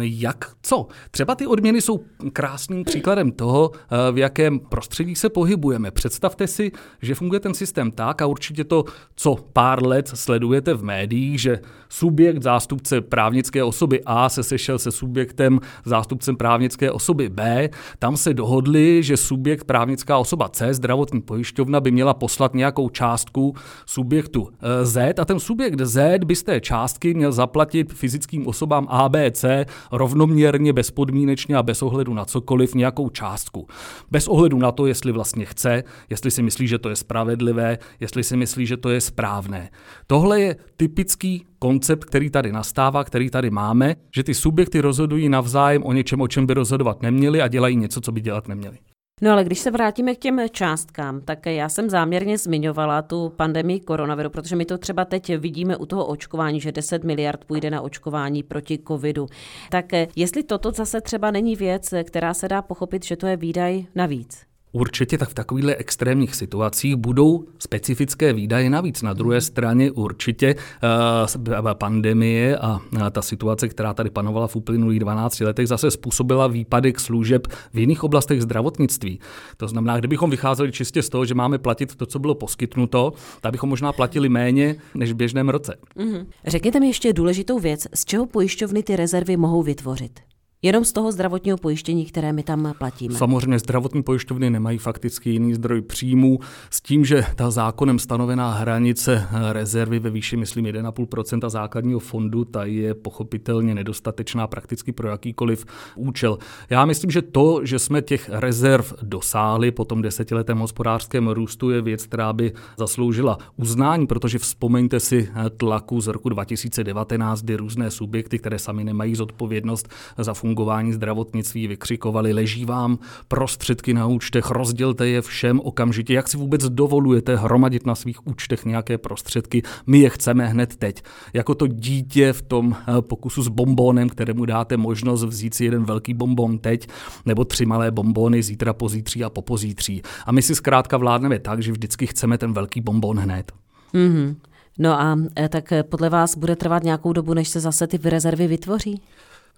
Jak 0.00 0.52
co? 0.62 0.86
Třeba 1.10 1.34
ty 1.34 1.46
odměny 1.46 1.80
jsou 1.80 2.04
krásným 2.32 2.84
příkladem 2.84 3.32
toho, 3.32 3.70
eh, 3.74 4.12
v 4.12 4.18
jakém 4.18 4.58
prostředí 4.58 5.14
se 5.14 5.28
pohybujeme. 5.28 5.90
Představte 5.90 6.46
si, 6.46 6.72
že 7.02 7.14
funguje 7.14 7.40
ten 7.40 7.54
systém 7.54 7.90
tak 7.90 8.22
a 8.22 8.26
určitě 8.26 8.64
to, 8.64 8.84
co 9.16 9.36
pár 9.52 9.86
let 9.86 10.08
sledujete 10.14 10.74
v 10.74 10.84
médiích, 10.84 11.40
že 11.40 11.60
subjekt 11.88 12.42
zástupce 12.42 13.00
právnické 13.00 13.64
osoby 13.64 14.00
A 14.06 14.28
se 14.28 14.42
sešel 14.42 14.78
se 14.78 14.90
subjektem 14.90 15.60
zástupcem 15.84 16.36
právnické 16.36 16.90
osoby 16.90 17.28
B. 17.28 17.70
Tam 17.98 18.16
se 18.16 18.34
dohodli, 18.34 19.02
že 19.02 19.16
subjekt 19.16 19.64
právnická 19.64 20.18
osoba 20.18 20.48
C, 20.48 20.74
zdravotní 20.74 21.20
pojišťovna, 21.20 21.80
by 21.80 21.90
měla 21.90 22.14
poslat 22.14 22.54
nějakou 22.54 22.88
částku 22.88 23.54
subjektu 23.86 24.48
eh, 24.52 24.86
Z 24.86 25.18
a 25.18 25.24
ten 25.24 25.40
subjekt 25.40 25.80
Z 25.80 26.24
by 26.24 26.36
z 26.36 26.42
té 26.42 26.60
částky 26.60 27.14
měl 27.14 27.32
zaplatit 27.32 27.92
fyzickým 27.92 28.46
osobám 28.46 28.86
A, 28.90 29.08
B, 29.08 29.30
C 29.30 29.66
rovnoměrně, 29.92 30.72
bezpodmínečně 30.72 31.56
a 31.56 31.62
bez 31.62 31.82
ohledu 31.82 32.14
na 32.14 32.24
cokoliv 32.24 32.74
nějakou 32.74 33.08
částku. 33.08 33.66
Bez 34.10 34.28
ohledu 34.28 34.58
na 34.58 34.72
to, 34.72 34.86
jestli 34.86 35.12
vlastně 35.12 35.44
chce, 35.44 35.84
jestli 36.10 36.30
si 36.30 36.42
myslí, 36.42 36.68
že 36.68 36.78
to 36.78 36.88
je 36.88 36.96
spravedlivé, 36.96 37.78
jestli 38.00 38.24
si 38.24 38.36
myslí, 38.36 38.66
že 38.66 38.76
to 38.76 38.90
je 38.90 39.00
správné. 39.00 39.70
Tohle 40.06 40.40
je 40.40 40.56
typický 40.76 41.46
koncept, 41.58 42.04
který 42.04 42.30
tady 42.30 42.52
nastává, 42.52 43.04
který 43.04 43.30
tady 43.30 43.50
máme, 43.50 43.96
že 44.14 44.22
ty 44.22 44.34
subjekty 44.34 44.80
rozhodují 44.80 45.28
navzájem 45.28 45.82
o 45.82 45.92
něčem, 45.92 46.20
o 46.20 46.28
čem 46.28 46.46
by 46.46 46.54
rozhodovat 46.54 47.02
neměli 47.02 47.42
a 47.42 47.48
dělají 47.48 47.76
něco, 47.76 48.00
co 48.00 48.12
by 48.12 48.20
dělat 48.20 48.48
neměli. 48.48 48.91
No 49.20 49.32
ale 49.32 49.44
když 49.44 49.58
se 49.58 49.70
vrátíme 49.70 50.14
k 50.14 50.18
těm 50.18 50.40
částkám, 50.50 51.20
tak 51.20 51.46
já 51.46 51.68
jsem 51.68 51.90
záměrně 51.90 52.38
zmiňovala 52.38 53.02
tu 53.02 53.32
pandemii 53.36 53.80
koronaviru, 53.80 54.30
protože 54.30 54.56
my 54.56 54.64
to 54.64 54.78
třeba 54.78 55.04
teď 55.04 55.36
vidíme 55.36 55.76
u 55.76 55.86
toho 55.86 56.06
očkování, 56.06 56.60
že 56.60 56.72
10 56.72 57.04
miliard 57.04 57.44
půjde 57.44 57.70
na 57.70 57.80
očkování 57.80 58.42
proti 58.42 58.78
covidu. 58.88 59.26
Tak 59.70 59.86
jestli 60.16 60.42
toto 60.42 60.70
zase 60.70 61.00
třeba 61.00 61.30
není 61.30 61.56
věc, 61.56 61.94
která 62.04 62.34
se 62.34 62.48
dá 62.48 62.62
pochopit, 62.62 63.04
že 63.04 63.16
to 63.16 63.26
je 63.26 63.36
výdaj 63.36 63.84
navíc. 63.94 64.51
Určitě 64.72 65.18
tak 65.18 65.28
v 65.28 65.34
takovýchhle 65.34 65.76
extrémních 65.76 66.34
situacích 66.34 66.96
budou 66.96 67.44
specifické 67.58 68.32
výdaje 68.32 68.70
navíc. 68.70 69.02
Na 69.02 69.12
druhé 69.12 69.40
straně 69.40 69.90
určitě 69.90 70.54
uh, 70.54 71.72
pandemie 71.72 72.58
a 72.58 72.80
uh, 72.92 73.10
ta 73.10 73.22
situace, 73.22 73.68
která 73.68 73.94
tady 73.94 74.10
panovala 74.10 74.46
v 74.46 74.56
uplynulých 74.56 75.00
12 75.00 75.40
letech, 75.40 75.68
zase 75.68 75.90
způsobila 75.90 76.46
výpadek 76.46 77.00
služeb 77.00 77.46
v 77.72 77.78
jiných 77.78 78.04
oblastech 78.04 78.42
zdravotnictví. 78.42 79.20
To 79.56 79.68
znamená, 79.68 79.98
kdybychom 79.98 80.30
vycházeli 80.30 80.72
čistě 80.72 81.02
z 81.02 81.08
toho, 81.08 81.24
že 81.24 81.34
máme 81.34 81.58
platit 81.58 81.96
to, 81.96 82.06
co 82.06 82.18
bylo 82.18 82.34
poskytnuto, 82.34 83.12
tak 83.40 83.52
bychom 83.52 83.70
možná 83.70 83.92
platili 83.92 84.28
méně 84.28 84.76
než 84.94 85.12
v 85.12 85.16
běžném 85.16 85.48
roce. 85.48 85.76
Mm-hmm. 85.96 86.26
Řekněte 86.46 86.80
mi 86.80 86.86
ještě 86.86 87.12
důležitou 87.12 87.58
věc, 87.58 87.86
z 87.94 88.04
čeho 88.04 88.26
pojišťovny 88.26 88.82
ty 88.82 88.96
rezervy 88.96 89.36
mohou 89.36 89.62
vytvořit. 89.62 90.31
Jenom 90.64 90.84
z 90.84 90.92
toho 90.92 91.12
zdravotního 91.12 91.58
pojištění, 91.58 92.06
které 92.06 92.32
my 92.32 92.42
tam 92.42 92.72
platíme. 92.78 93.14
Samozřejmě 93.14 93.58
zdravotní 93.58 94.02
pojišťovny 94.02 94.50
nemají 94.50 94.78
fakticky 94.78 95.30
jiný 95.30 95.54
zdroj 95.54 95.82
příjmů 95.82 96.38
s 96.70 96.80
tím, 96.80 97.04
že 97.04 97.24
ta 97.36 97.50
zákonem 97.50 97.98
stanovená 97.98 98.52
hranice 98.52 99.26
rezervy 99.52 99.98
ve 99.98 100.10
výši, 100.10 100.36
myslím, 100.36 100.64
1,5% 100.64 101.48
základního 101.48 102.00
fondu, 102.00 102.44
ta 102.44 102.64
je 102.64 102.94
pochopitelně 102.94 103.74
nedostatečná 103.74 104.46
prakticky 104.46 104.92
pro 104.92 105.08
jakýkoliv 105.08 105.64
účel. 105.96 106.38
Já 106.70 106.84
myslím, 106.84 107.10
že 107.10 107.22
to, 107.22 107.60
že 107.64 107.78
jsme 107.78 108.02
těch 108.02 108.30
rezerv 108.32 108.92
dosáhli 109.02 109.70
po 109.70 109.84
tom 109.84 110.02
desetiletém 110.02 110.58
hospodářském 110.58 111.28
růstu, 111.28 111.70
je 111.70 111.82
věc, 111.82 112.06
která 112.06 112.32
by 112.32 112.52
zasloužila 112.78 113.38
uznání, 113.56 114.06
protože 114.06 114.38
vzpomeňte 114.38 115.00
si 115.00 115.28
tlaku 115.56 116.00
z 116.00 116.06
roku 116.06 116.28
2019, 116.28 117.42
kdy 117.42 117.56
různé 117.56 117.90
subjekty, 117.90 118.38
které 118.38 118.58
sami 118.58 118.84
nemají 118.84 119.14
zodpovědnost 119.14 119.88
za 120.18 120.34
fungování 120.34 120.51
zdravotnictví, 120.92 121.66
vykřikovali, 121.66 122.32
leží 122.32 122.64
vám 122.64 122.98
prostředky 123.28 123.94
na 123.94 124.06
účtech, 124.06 124.50
rozdělte 124.50 125.08
je 125.08 125.22
všem 125.22 125.60
okamžitě. 125.60 126.14
Jak 126.14 126.28
si 126.28 126.36
vůbec 126.36 126.68
dovolujete 126.68 127.36
hromadit 127.36 127.86
na 127.86 127.94
svých 127.94 128.26
účtech 128.26 128.64
nějaké 128.64 128.98
prostředky? 128.98 129.62
My 129.86 129.98
je 129.98 130.10
chceme 130.10 130.46
hned 130.46 130.76
teď. 130.76 131.02
Jako 131.32 131.54
to 131.54 131.66
dítě 131.66 132.32
v 132.32 132.42
tom 132.42 132.76
eh, 132.76 133.02
pokusu 133.02 133.42
s 133.42 133.48
bombónem, 133.48 134.08
kterému 134.08 134.44
dáte 134.44 134.76
možnost 134.76 135.24
vzít 135.24 135.54
si 135.54 135.64
jeden 135.64 135.84
velký 135.84 136.14
bonbon 136.14 136.58
teď, 136.58 136.88
nebo 137.26 137.44
tři 137.44 137.66
malé 137.66 137.90
bombóny 137.90 138.42
zítra, 138.42 138.72
pozítří 138.72 139.24
a 139.24 139.30
popozítří. 139.30 140.02
A 140.26 140.32
my 140.32 140.42
si 140.42 140.54
zkrátka 140.54 140.96
vládneme 140.96 141.38
tak, 141.38 141.62
že 141.62 141.72
vždycky 141.72 142.06
chceme 142.06 142.38
ten 142.38 142.52
velký 142.52 142.80
bonbon 142.80 143.18
hned. 143.18 143.52
Mm-hmm. 143.94 144.34
No 144.78 145.00
a 145.00 145.18
eh, 145.36 145.48
tak 145.48 145.72
eh, 145.72 145.82
podle 145.82 146.08
vás 146.08 146.36
bude 146.36 146.56
trvat 146.56 146.84
nějakou 146.84 147.12
dobu, 147.12 147.34
než 147.34 147.48
se 147.48 147.60
zase 147.60 147.86
ty 147.86 147.98
rezervy 148.04 148.46
vytvoří? 148.46 149.00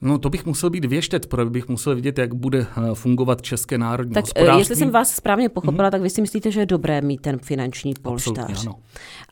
No 0.03 0.19
to 0.19 0.31
bych 0.31 0.47
musel 0.47 0.71
být 0.71 0.85
věštec, 0.85 1.27
protože 1.27 1.51
bych 1.51 1.69
musel 1.69 1.95
vidět, 1.95 2.19
jak 2.19 2.35
bude 2.35 2.59
eh, 2.59 2.95
fungovat 2.95 3.43
české 3.43 3.79
národní 3.79 4.15
tak, 4.15 4.25
hospodářství. 4.25 4.59
jestli 4.59 4.77
jsem 4.77 4.91
vás 4.91 5.11
správně 5.11 5.49
pochopila, 5.49 5.89
mm-hmm. 5.89 5.91
tak 5.91 6.03
vy 6.03 6.11
si 6.11 6.21
myslíte, 6.21 6.51
že 6.51 6.61
je 6.61 6.67
dobré 6.67 7.01
mít 7.01 7.21
ten 7.21 7.39
finanční 7.39 7.95
polštář. 8.03 8.67
ano. 8.67 8.75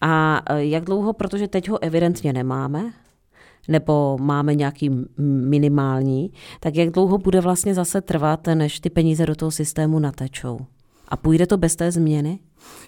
A 0.00 0.42
jak 0.54 0.84
dlouho, 0.84 1.12
protože 1.12 1.48
teď 1.48 1.68
ho 1.68 1.82
evidentně 1.82 2.32
nemáme, 2.32 2.92
nebo 3.68 4.18
máme 4.20 4.54
nějaký 4.54 4.90
minimální, 5.48 6.30
tak 6.60 6.76
jak 6.76 6.90
dlouho 6.90 7.18
bude 7.18 7.40
vlastně 7.40 7.74
zase 7.74 8.00
trvat, 8.00 8.46
než 8.54 8.80
ty 8.80 8.90
peníze 8.90 9.26
do 9.26 9.34
toho 9.34 9.50
systému 9.50 9.98
natečou? 9.98 10.58
A 11.08 11.16
půjde 11.16 11.46
to 11.46 11.56
bez 11.56 11.76
té 11.76 11.92
změny? 11.92 12.38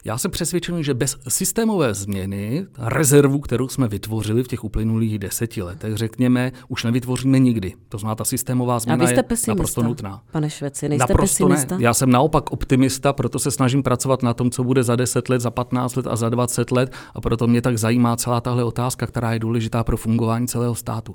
Já 0.04 0.18
jsem 0.18 0.30
přesvědčený, 0.30 0.84
že 0.84 0.94
bez 0.94 1.16
systémové 1.28 1.94
změny 1.94 2.66
rezervu, 2.78 3.38
kterou 3.38 3.68
jsme 3.68 3.88
vytvořili 3.88 4.42
v 4.42 4.48
těch 4.48 4.64
uplynulých 4.64 5.18
deseti 5.18 5.62
letech, 5.62 5.96
řekněme, 5.96 6.52
už 6.68 6.84
nevytvoříme 6.84 7.38
nikdy. 7.38 7.74
To 7.88 7.98
znamená, 7.98 8.14
ta 8.14 8.24
systémová 8.24 8.78
změna 8.78 9.10
je 9.10 9.24
naprosto 9.48 9.82
nutná. 9.82 10.22
Pane 10.32 10.50
Šveci, 10.50 10.88
nejste 10.88 11.12
naprosto 11.12 11.46
pesimista? 11.46 11.76
Ne. 11.76 11.84
Já 11.84 11.94
jsem 11.94 12.10
naopak 12.10 12.52
optimista, 12.52 13.12
proto 13.12 13.38
se 13.38 13.50
snažím 13.50 13.82
pracovat 13.82 14.22
na 14.22 14.34
tom, 14.34 14.50
co 14.50 14.64
bude 14.64 14.82
za 14.82 14.96
10 14.96 15.28
let, 15.28 15.40
za 15.40 15.50
15 15.50 15.96
let 15.96 16.06
a 16.06 16.16
za 16.16 16.28
20 16.28 16.70
let 16.70 16.92
a 17.14 17.20
proto 17.20 17.46
mě 17.46 17.62
tak 17.62 17.78
zajímá 17.78 18.16
celá 18.16 18.40
tahle 18.40 18.64
otázka, 18.64 19.06
která 19.06 19.32
je 19.32 19.38
důležitá 19.38 19.84
pro 19.84 19.96
fungování 19.96 20.48
celého 20.48 20.74
státu. 20.74 21.14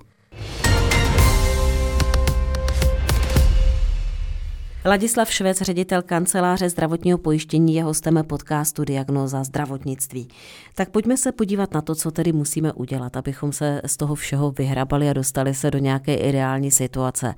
Ladislav 4.90 5.32
Švec, 5.32 5.62
ředitel 5.62 6.02
kanceláře 6.02 6.70
zdravotního 6.70 7.18
pojištění, 7.18 7.76
je 7.76 7.84
hostem 7.84 8.24
podcastu 8.28 8.86
Diagnoza 8.86 9.44
zdravotnictví. 9.44 10.28
Tak 10.76 10.90
pojďme 10.90 11.18
se 11.18 11.32
podívat 11.32 11.74
na 11.74 11.82
to, 11.82 11.96
co 11.96 12.12
tedy 12.12 12.34
musíme 12.34 12.74
udělat, 12.74 13.18
abychom 13.18 13.52
se 13.52 13.82
z 13.86 13.98
toho 13.98 14.16
všeho 14.16 14.52
vyhrabali 14.52 15.10
a 15.10 15.14
dostali 15.14 15.54
se 15.54 15.72
do 15.72 15.78
nějaké 15.80 16.16
ideální 16.16 16.72
situace. 16.72 17.36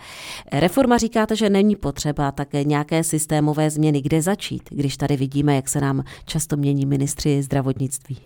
Reforma 0.51 0.98
říkáte, 0.98 1.36
že 1.36 1.50
není 1.50 1.75
potřeba 1.75 2.31
také 2.31 2.63
nějaké 2.63 3.03
systémové 3.03 3.70
změny. 3.70 4.01
Kde 4.01 4.22
začít, 4.22 4.63
když 4.70 4.98
tady 4.98 5.17
vidíme, 5.17 5.55
jak 5.55 5.70
se 5.70 5.81
nám 5.81 6.03
často 6.25 6.58
mění 6.58 6.86
ministři 6.86 7.43
zdravotnictví? 7.43 8.17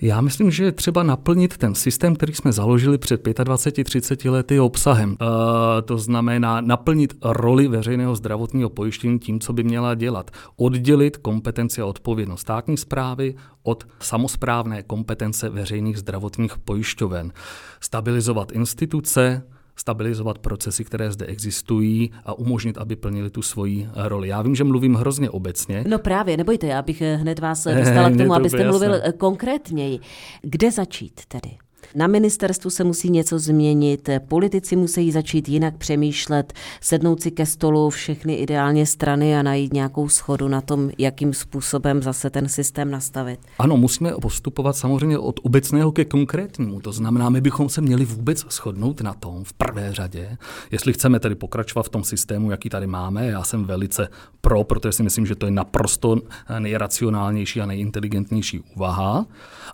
Já 0.00 0.20
myslím, 0.20 0.50
že 0.50 0.64
je 0.64 0.72
třeba 0.72 1.02
naplnit 1.02 1.56
ten 1.56 1.74
systém, 1.74 2.16
který 2.16 2.34
jsme 2.34 2.52
založili 2.52 2.98
před 2.98 3.26
25-30 3.26 4.30
lety 4.30 4.60
obsahem. 4.60 5.16
E, 5.20 5.82
to 5.82 5.98
znamená 5.98 6.60
naplnit 6.60 7.14
roli 7.22 7.68
veřejného 7.68 8.14
zdravotního 8.16 8.70
pojištění 8.70 9.18
tím, 9.18 9.40
co 9.40 9.52
by 9.52 9.62
měla 9.62 9.94
dělat. 9.94 10.30
Oddělit 10.56 11.16
kompetenci 11.16 11.80
a 11.80 11.86
odpovědnost 11.86 12.40
státní 12.40 12.76
zprávy 12.76 13.34
od 13.62 13.86
samozprávné 14.00 14.82
kompetence 14.82 15.48
veřejných 15.48 15.98
zdravotních 15.98 16.58
pojišťoven. 16.58 17.32
Stabilizovat 17.80 18.52
instituce, 18.52 19.42
stabilizovat 19.76 20.38
procesy, 20.38 20.84
které 20.84 21.12
zde 21.12 21.26
existují 21.26 22.12
a 22.24 22.38
umožnit, 22.38 22.78
aby 22.78 22.96
plnili 22.96 23.30
tu 23.30 23.42
svoji 23.42 23.88
roli. 23.94 24.28
Já 24.28 24.42
vím, 24.42 24.54
že 24.54 24.64
mluvím 24.64 24.94
hrozně 24.94 25.30
obecně. 25.30 25.84
No 25.88 25.98
právě, 25.98 26.36
nebojte, 26.36 26.66
já 26.66 26.82
bych 26.82 27.00
hned 27.00 27.38
vás 27.38 27.64
dostala 27.78 28.10
k 28.10 28.16
tomu, 28.16 28.34
abyste 28.34 28.64
mluvil 28.64 29.00
konkrétněji. 29.18 30.00
Kde 30.42 30.70
začít 30.70 31.20
tedy? 31.28 31.63
Na 31.96 32.06
ministerstvu 32.06 32.70
se 32.70 32.84
musí 32.84 33.10
něco 33.10 33.38
změnit, 33.38 34.08
politici 34.28 34.76
musí 34.76 35.12
začít 35.12 35.48
jinak 35.48 35.76
přemýšlet, 35.76 36.52
sednout 36.80 37.22
si 37.22 37.30
ke 37.30 37.46
stolu 37.46 37.90
všechny 37.90 38.34
ideálně 38.34 38.86
strany 38.86 39.36
a 39.36 39.42
najít 39.42 39.72
nějakou 39.72 40.08
schodu 40.08 40.48
na 40.48 40.60
tom, 40.60 40.90
jakým 40.98 41.34
způsobem 41.34 42.02
zase 42.02 42.30
ten 42.30 42.48
systém 42.48 42.90
nastavit. 42.90 43.40
Ano, 43.58 43.76
musíme 43.76 44.12
postupovat 44.22 44.76
samozřejmě 44.76 45.18
od 45.18 45.40
obecného 45.42 45.92
ke 45.92 46.04
konkrétnímu. 46.04 46.80
To 46.80 46.92
znamená, 46.92 47.30
my 47.30 47.40
bychom 47.40 47.68
se 47.68 47.80
měli 47.80 48.04
vůbec 48.04 48.38
shodnout 48.38 49.00
na 49.00 49.14
tom 49.14 49.44
v 49.44 49.52
prvé 49.52 49.92
řadě, 49.92 50.36
jestli 50.70 50.92
chceme 50.92 51.20
tedy 51.20 51.34
pokračovat 51.34 51.86
v 51.86 51.88
tom 51.88 52.04
systému, 52.04 52.50
jaký 52.50 52.68
tady 52.68 52.86
máme. 52.86 53.26
Já 53.26 53.42
jsem 53.42 53.64
velice 53.64 54.08
pro, 54.40 54.64
protože 54.64 54.92
si 54.92 55.02
myslím, 55.02 55.26
že 55.26 55.34
to 55.34 55.46
je 55.46 55.52
naprosto 55.52 56.16
nejracionálnější 56.58 57.60
a 57.60 57.66
nejinteligentnější 57.66 58.60
úvaha. 58.76 59.26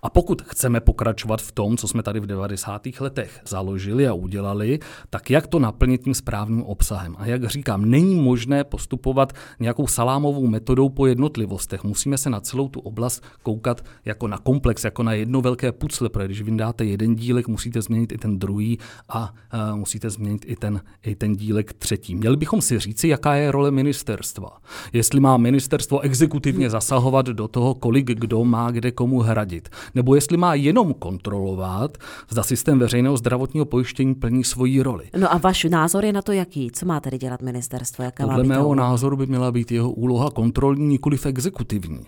A 0.03 0.11
pokud 0.11 0.43
chceme 0.43 0.81
pokračovat 0.81 1.43
v 1.43 1.53
tom, 1.53 1.77
co 1.77 1.89
jsme 1.89 2.03
tady 2.03 2.10
v 2.19 2.27
90. 2.27 2.83
letech 3.01 3.41
založili 3.47 4.09
a 4.09 4.13
udělali, 4.13 4.79
tak 5.11 5.31
jak 5.31 5.47
to 5.47 5.59
naplnit 5.59 6.05
tím 6.05 6.15
správným 6.15 6.63
obsahem? 6.63 7.17
A 7.19 7.27
jak 7.27 7.45
říkám, 7.45 7.85
není 7.85 8.15
možné 8.15 8.65
postupovat 8.65 9.33
nějakou 9.61 9.87
salámovou 9.87 10.47
metodou 10.47 10.89
po 10.89 11.07
jednotlivostech. 11.07 11.85
Musíme 11.85 12.19
se 12.19 12.31
na 12.31 12.41
celou 12.41 12.69
tu 12.69 12.81
oblast 12.81 13.25
koukat 13.43 13.85
jako 14.05 14.29
na 14.29 14.39
komplex, 14.39 14.85
jako 14.85 15.03
na 15.03 15.13
jedno 15.13 15.41
velké 15.41 15.73
pucle, 15.73 16.09
protože 16.09 16.27
když 16.27 16.43
vyndáte 16.43 16.85
jeden 16.85 17.15
dílek, 17.15 17.49
musíte 17.49 17.83
změnit 17.83 18.13
i 18.13 18.19
ten 18.19 18.39
druhý 18.39 18.79
a 19.09 19.35
uh, 19.55 19.79
musíte 19.79 20.11
změnit 20.11 20.45
i 20.49 20.57
ten, 20.57 20.81
i 21.03 21.15
ten 21.15 21.37
dílek 21.37 21.73
třetí. 21.73 22.15
Měli 22.15 22.37
bychom 22.37 22.61
si 22.61 22.79
říci, 22.79 23.09
jaká 23.09 23.35
je 23.35 23.53
role 23.53 23.71
ministerstva. 23.71 24.59
Jestli 24.93 25.21
má 25.21 25.37
ministerstvo 25.37 26.01
exekutivně 26.01 26.71
zasahovat 26.71 27.27
do 27.27 27.49
toho, 27.49 27.75
kolik 27.75 28.07
kdo 28.07 28.45
má 28.45 28.71
kde 28.71 28.91
komu 28.91 29.21
hradit, 29.21 29.69
nebo 29.95 30.15
jestli 30.15 30.37
má 30.37 30.55
jenom 30.55 30.95
kontrolovat, 30.95 31.99
zda 32.29 32.43
systém 32.43 32.79
veřejného 32.79 33.17
zdravotního 33.17 33.67
pojištění 33.67 34.15
plní 34.15 34.45
svoji 34.45 34.83
roli. 34.83 35.05
No 35.17 35.33
a 35.33 35.39
váš 35.39 35.65
názor 35.65 36.05
je 36.05 36.13
na 36.13 36.23
to 36.23 36.33
jaký? 36.33 36.71
Co 36.71 36.87
má 36.87 37.01
tedy 37.01 37.19
dělat 37.19 37.43
ministerstvo? 37.43 38.05
Jaká 38.05 38.27
Podle 38.27 38.45
mého 38.45 38.75
názoru 38.75 39.17
by 39.17 39.27
měla 39.27 39.53
být 39.53 39.73
jeho 39.73 39.91
úloha 39.91 40.31
kontrolní, 40.31 40.87
nikoliv 40.87 41.27
exekutivní. 41.27 42.07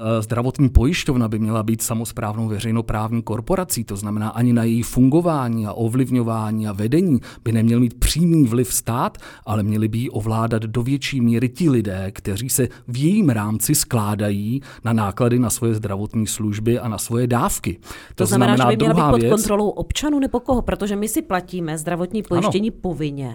Eh, 0.00 0.22
zdravotní 0.22 0.68
pojišťovna 0.68 1.28
by 1.28 1.38
měla 1.38 1.62
být 1.62 1.82
samozprávnou 1.82 2.48
veřejnoprávní 2.48 3.22
korporací, 3.22 3.84
to 3.84 3.96
znamená 3.96 4.28
ani 4.28 4.52
na 4.52 4.64
její 4.64 4.82
fungování 4.82 5.66
a 5.66 5.72
ovlivňování 5.72 6.68
a 6.68 6.72
vedení 6.72 7.20
by 7.44 7.52
neměl 7.52 7.80
mít 7.80 7.94
přímý 7.94 8.44
vliv 8.46 8.74
stát, 8.74 9.18
ale 9.46 9.62
měli 9.62 9.88
by 9.88 9.98
ji 9.98 10.10
ovládat 10.10 10.62
do 10.62 10.82
větší 10.82 11.20
míry 11.20 11.48
ti 11.48 11.70
lidé, 11.70 12.10
kteří 12.10 12.48
se 12.48 12.68
v 12.88 12.96
jejím 12.96 13.28
rámci 13.28 13.74
skládají 13.74 14.62
na 14.84 14.92
náklady 14.92 15.38
na 15.38 15.50
svoje 15.50 15.74
zdravotní 15.74 16.26
služby 16.26 16.78
a 16.78 16.88
na 16.88 16.98
svoje 16.98 17.26
dávky. 17.26 17.74
To, 17.74 18.14
to 18.14 18.26
znamená, 18.26 18.56
znamená, 18.56 18.70
že 18.70 18.76
by 18.76 18.84
měla 18.84 18.94
být 19.08 19.12
pod 19.12 19.20
věc, 19.20 19.32
kontrolou 19.32 19.68
občanů 19.68 20.18
nebo 20.18 20.40
koho, 20.40 20.62
protože 20.62 20.96
my 20.96 21.08
si 21.08 21.22
platíme 21.22 21.78
zdravotní 21.78 22.22
pojištění 22.22 22.70
ano. 22.70 22.78
povinně. 22.80 23.34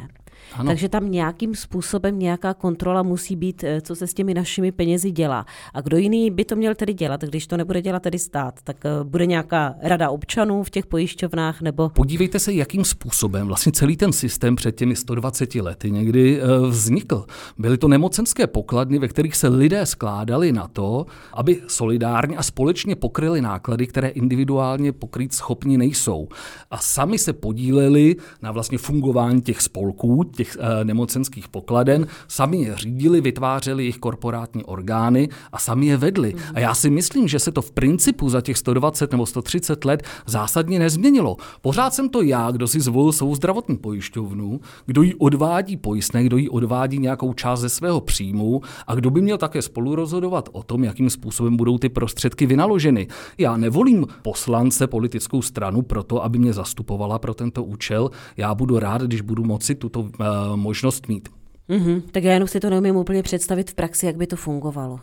Ano. 0.53 0.69
Takže 0.69 0.89
tam 0.89 1.11
nějakým 1.11 1.55
způsobem 1.55 2.19
nějaká 2.19 2.53
kontrola 2.53 3.03
musí 3.03 3.35
být, 3.35 3.63
eh, 3.63 3.81
co 3.81 3.95
se 3.95 4.07
s 4.07 4.13
těmi 4.13 4.33
našimi 4.33 4.71
penězi 4.71 5.11
dělá. 5.11 5.45
A 5.73 5.81
kdo 5.81 5.97
jiný 5.97 6.31
by 6.31 6.45
to 6.45 6.55
měl 6.55 6.75
tedy 6.75 6.93
dělat, 6.93 7.21
když 7.21 7.47
to 7.47 7.57
nebude 7.57 7.81
dělat 7.81 8.03
tedy 8.03 8.19
stát? 8.19 8.59
Tak 8.63 8.85
eh, 8.85 8.89
bude 9.03 9.25
nějaká 9.25 9.75
rada 9.81 10.09
občanů 10.09 10.63
v 10.63 10.69
těch 10.69 10.85
pojišťovnách 10.85 11.61
nebo... 11.61 11.89
Podívejte 11.89 12.39
se, 12.39 12.53
jakým 12.53 12.85
způsobem 12.85 13.47
vlastně 13.47 13.71
celý 13.71 13.97
ten 13.97 14.11
systém 14.11 14.55
před 14.55 14.75
těmi 14.75 14.95
120 14.95 15.55
lety 15.55 15.91
někdy 15.91 16.41
eh, 16.41 16.67
vznikl. 16.69 17.25
Byly 17.57 17.77
to 17.77 17.87
nemocenské 17.87 18.47
pokladny, 18.47 18.99
ve 18.99 19.07
kterých 19.07 19.35
se 19.35 19.47
lidé 19.47 19.85
skládali 19.85 20.51
na 20.51 20.67
to, 20.67 21.05
aby 21.33 21.61
solidárně 21.67 22.37
a 22.37 22.43
společně 22.43 22.95
pokryli 22.95 23.41
náklady, 23.41 23.87
které 23.87 24.07
individuálně 24.07 24.91
pokrýt 24.91 25.33
schopni 25.33 25.77
nejsou. 25.77 26.27
A 26.71 26.77
sami 26.77 27.17
se 27.17 27.33
podíleli 27.33 28.15
na 28.41 28.51
vlastně 28.51 28.77
fungování 28.77 29.41
těch 29.41 29.61
spolků, 29.61 30.23
těch 30.35 30.57
e, 30.59 30.85
nemocenských 30.85 31.47
pokladen, 31.47 32.07
sami 32.27 32.57
je 32.57 32.75
řídili, 32.75 33.21
vytvářeli 33.21 33.83
jejich 33.83 33.97
korporátní 33.97 34.63
orgány 34.63 35.29
a 35.51 35.59
sami 35.59 35.85
je 35.85 35.97
vedli. 35.97 36.35
A 36.53 36.59
já 36.59 36.75
si 36.75 36.89
myslím, 36.89 37.27
že 37.27 37.39
se 37.39 37.51
to 37.51 37.61
v 37.61 37.71
principu 37.71 38.29
za 38.29 38.41
těch 38.41 38.57
120 38.57 39.11
nebo 39.11 39.25
130 39.25 39.85
let 39.85 40.03
zásadně 40.25 40.79
nezměnilo. 40.79 41.37
Pořád 41.61 41.93
jsem 41.93 42.09
to 42.09 42.21
já, 42.21 42.51
kdo 42.51 42.67
si 42.67 42.79
zvolil 42.79 43.11
svou 43.11 43.35
zdravotní 43.35 43.77
pojišťovnu, 43.77 44.59
kdo 44.85 45.01
jí 45.01 45.15
odvádí 45.15 45.77
pojistné, 45.77 46.23
kdo 46.23 46.37
jí 46.37 46.49
odvádí 46.49 46.99
nějakou 46.99 47.33
část 47.33 47.59
ze 47.59 47.69
svého 47.69 48.01
příjmu 48.01 48.61
a 48.87 48.95
kdo 48.95 49.09
by 49.09 49.21
měl 49.21 49.37
také 49.37 49.61
spolu 49.61 49.95
rozhodovat 49.95 50.49
o 50.51 50.63
tom, 50.63 50.83
jakým 50.83 51.09
způsobem 51.09 51.57
budou 51.57 51.77
ty 51.77 51.89
prostředky 51.89 52.45
vynaloženy. 52.45 53.07
Já 53.37 53.57
nevolím 53.57 54.07
poslance 54.21 54.87
politickou 54.87 55.41
stranu 55.41 55.81
proto, 55.81 56.23
aby 56.23 56.39
mě 56.39 56.53
zastupovala 56.53 57.19
pro 57.19 57.33
tento 57.33 57.63
účel. 57.63 58.09
Já 58.37 58.55
budu 58.55 58.79
rád, 58.79 59.01
když 59.01 59.21
budu 59.21 59.43
moci 59.43 59.75
tuto 59.75 60.09
možnost 60.55 61.07
mít. 61.07 61.29
Mm-hmm, 61.69 62.01
tak 62.11 62.23
já 62.23 62.33
jenom 62.33 62.47
si 62.47 62.59
to 62.59 62.69
neumím 62.69 62.95
úplně 62.95 63.23
představit 63.23 63.71
v 63.71 63.73
praxi, 63.73 64.05
jak 64.05 64.15
by 64.15 64.27
to 64.27 64.35
fungovalo. 64.35 64.99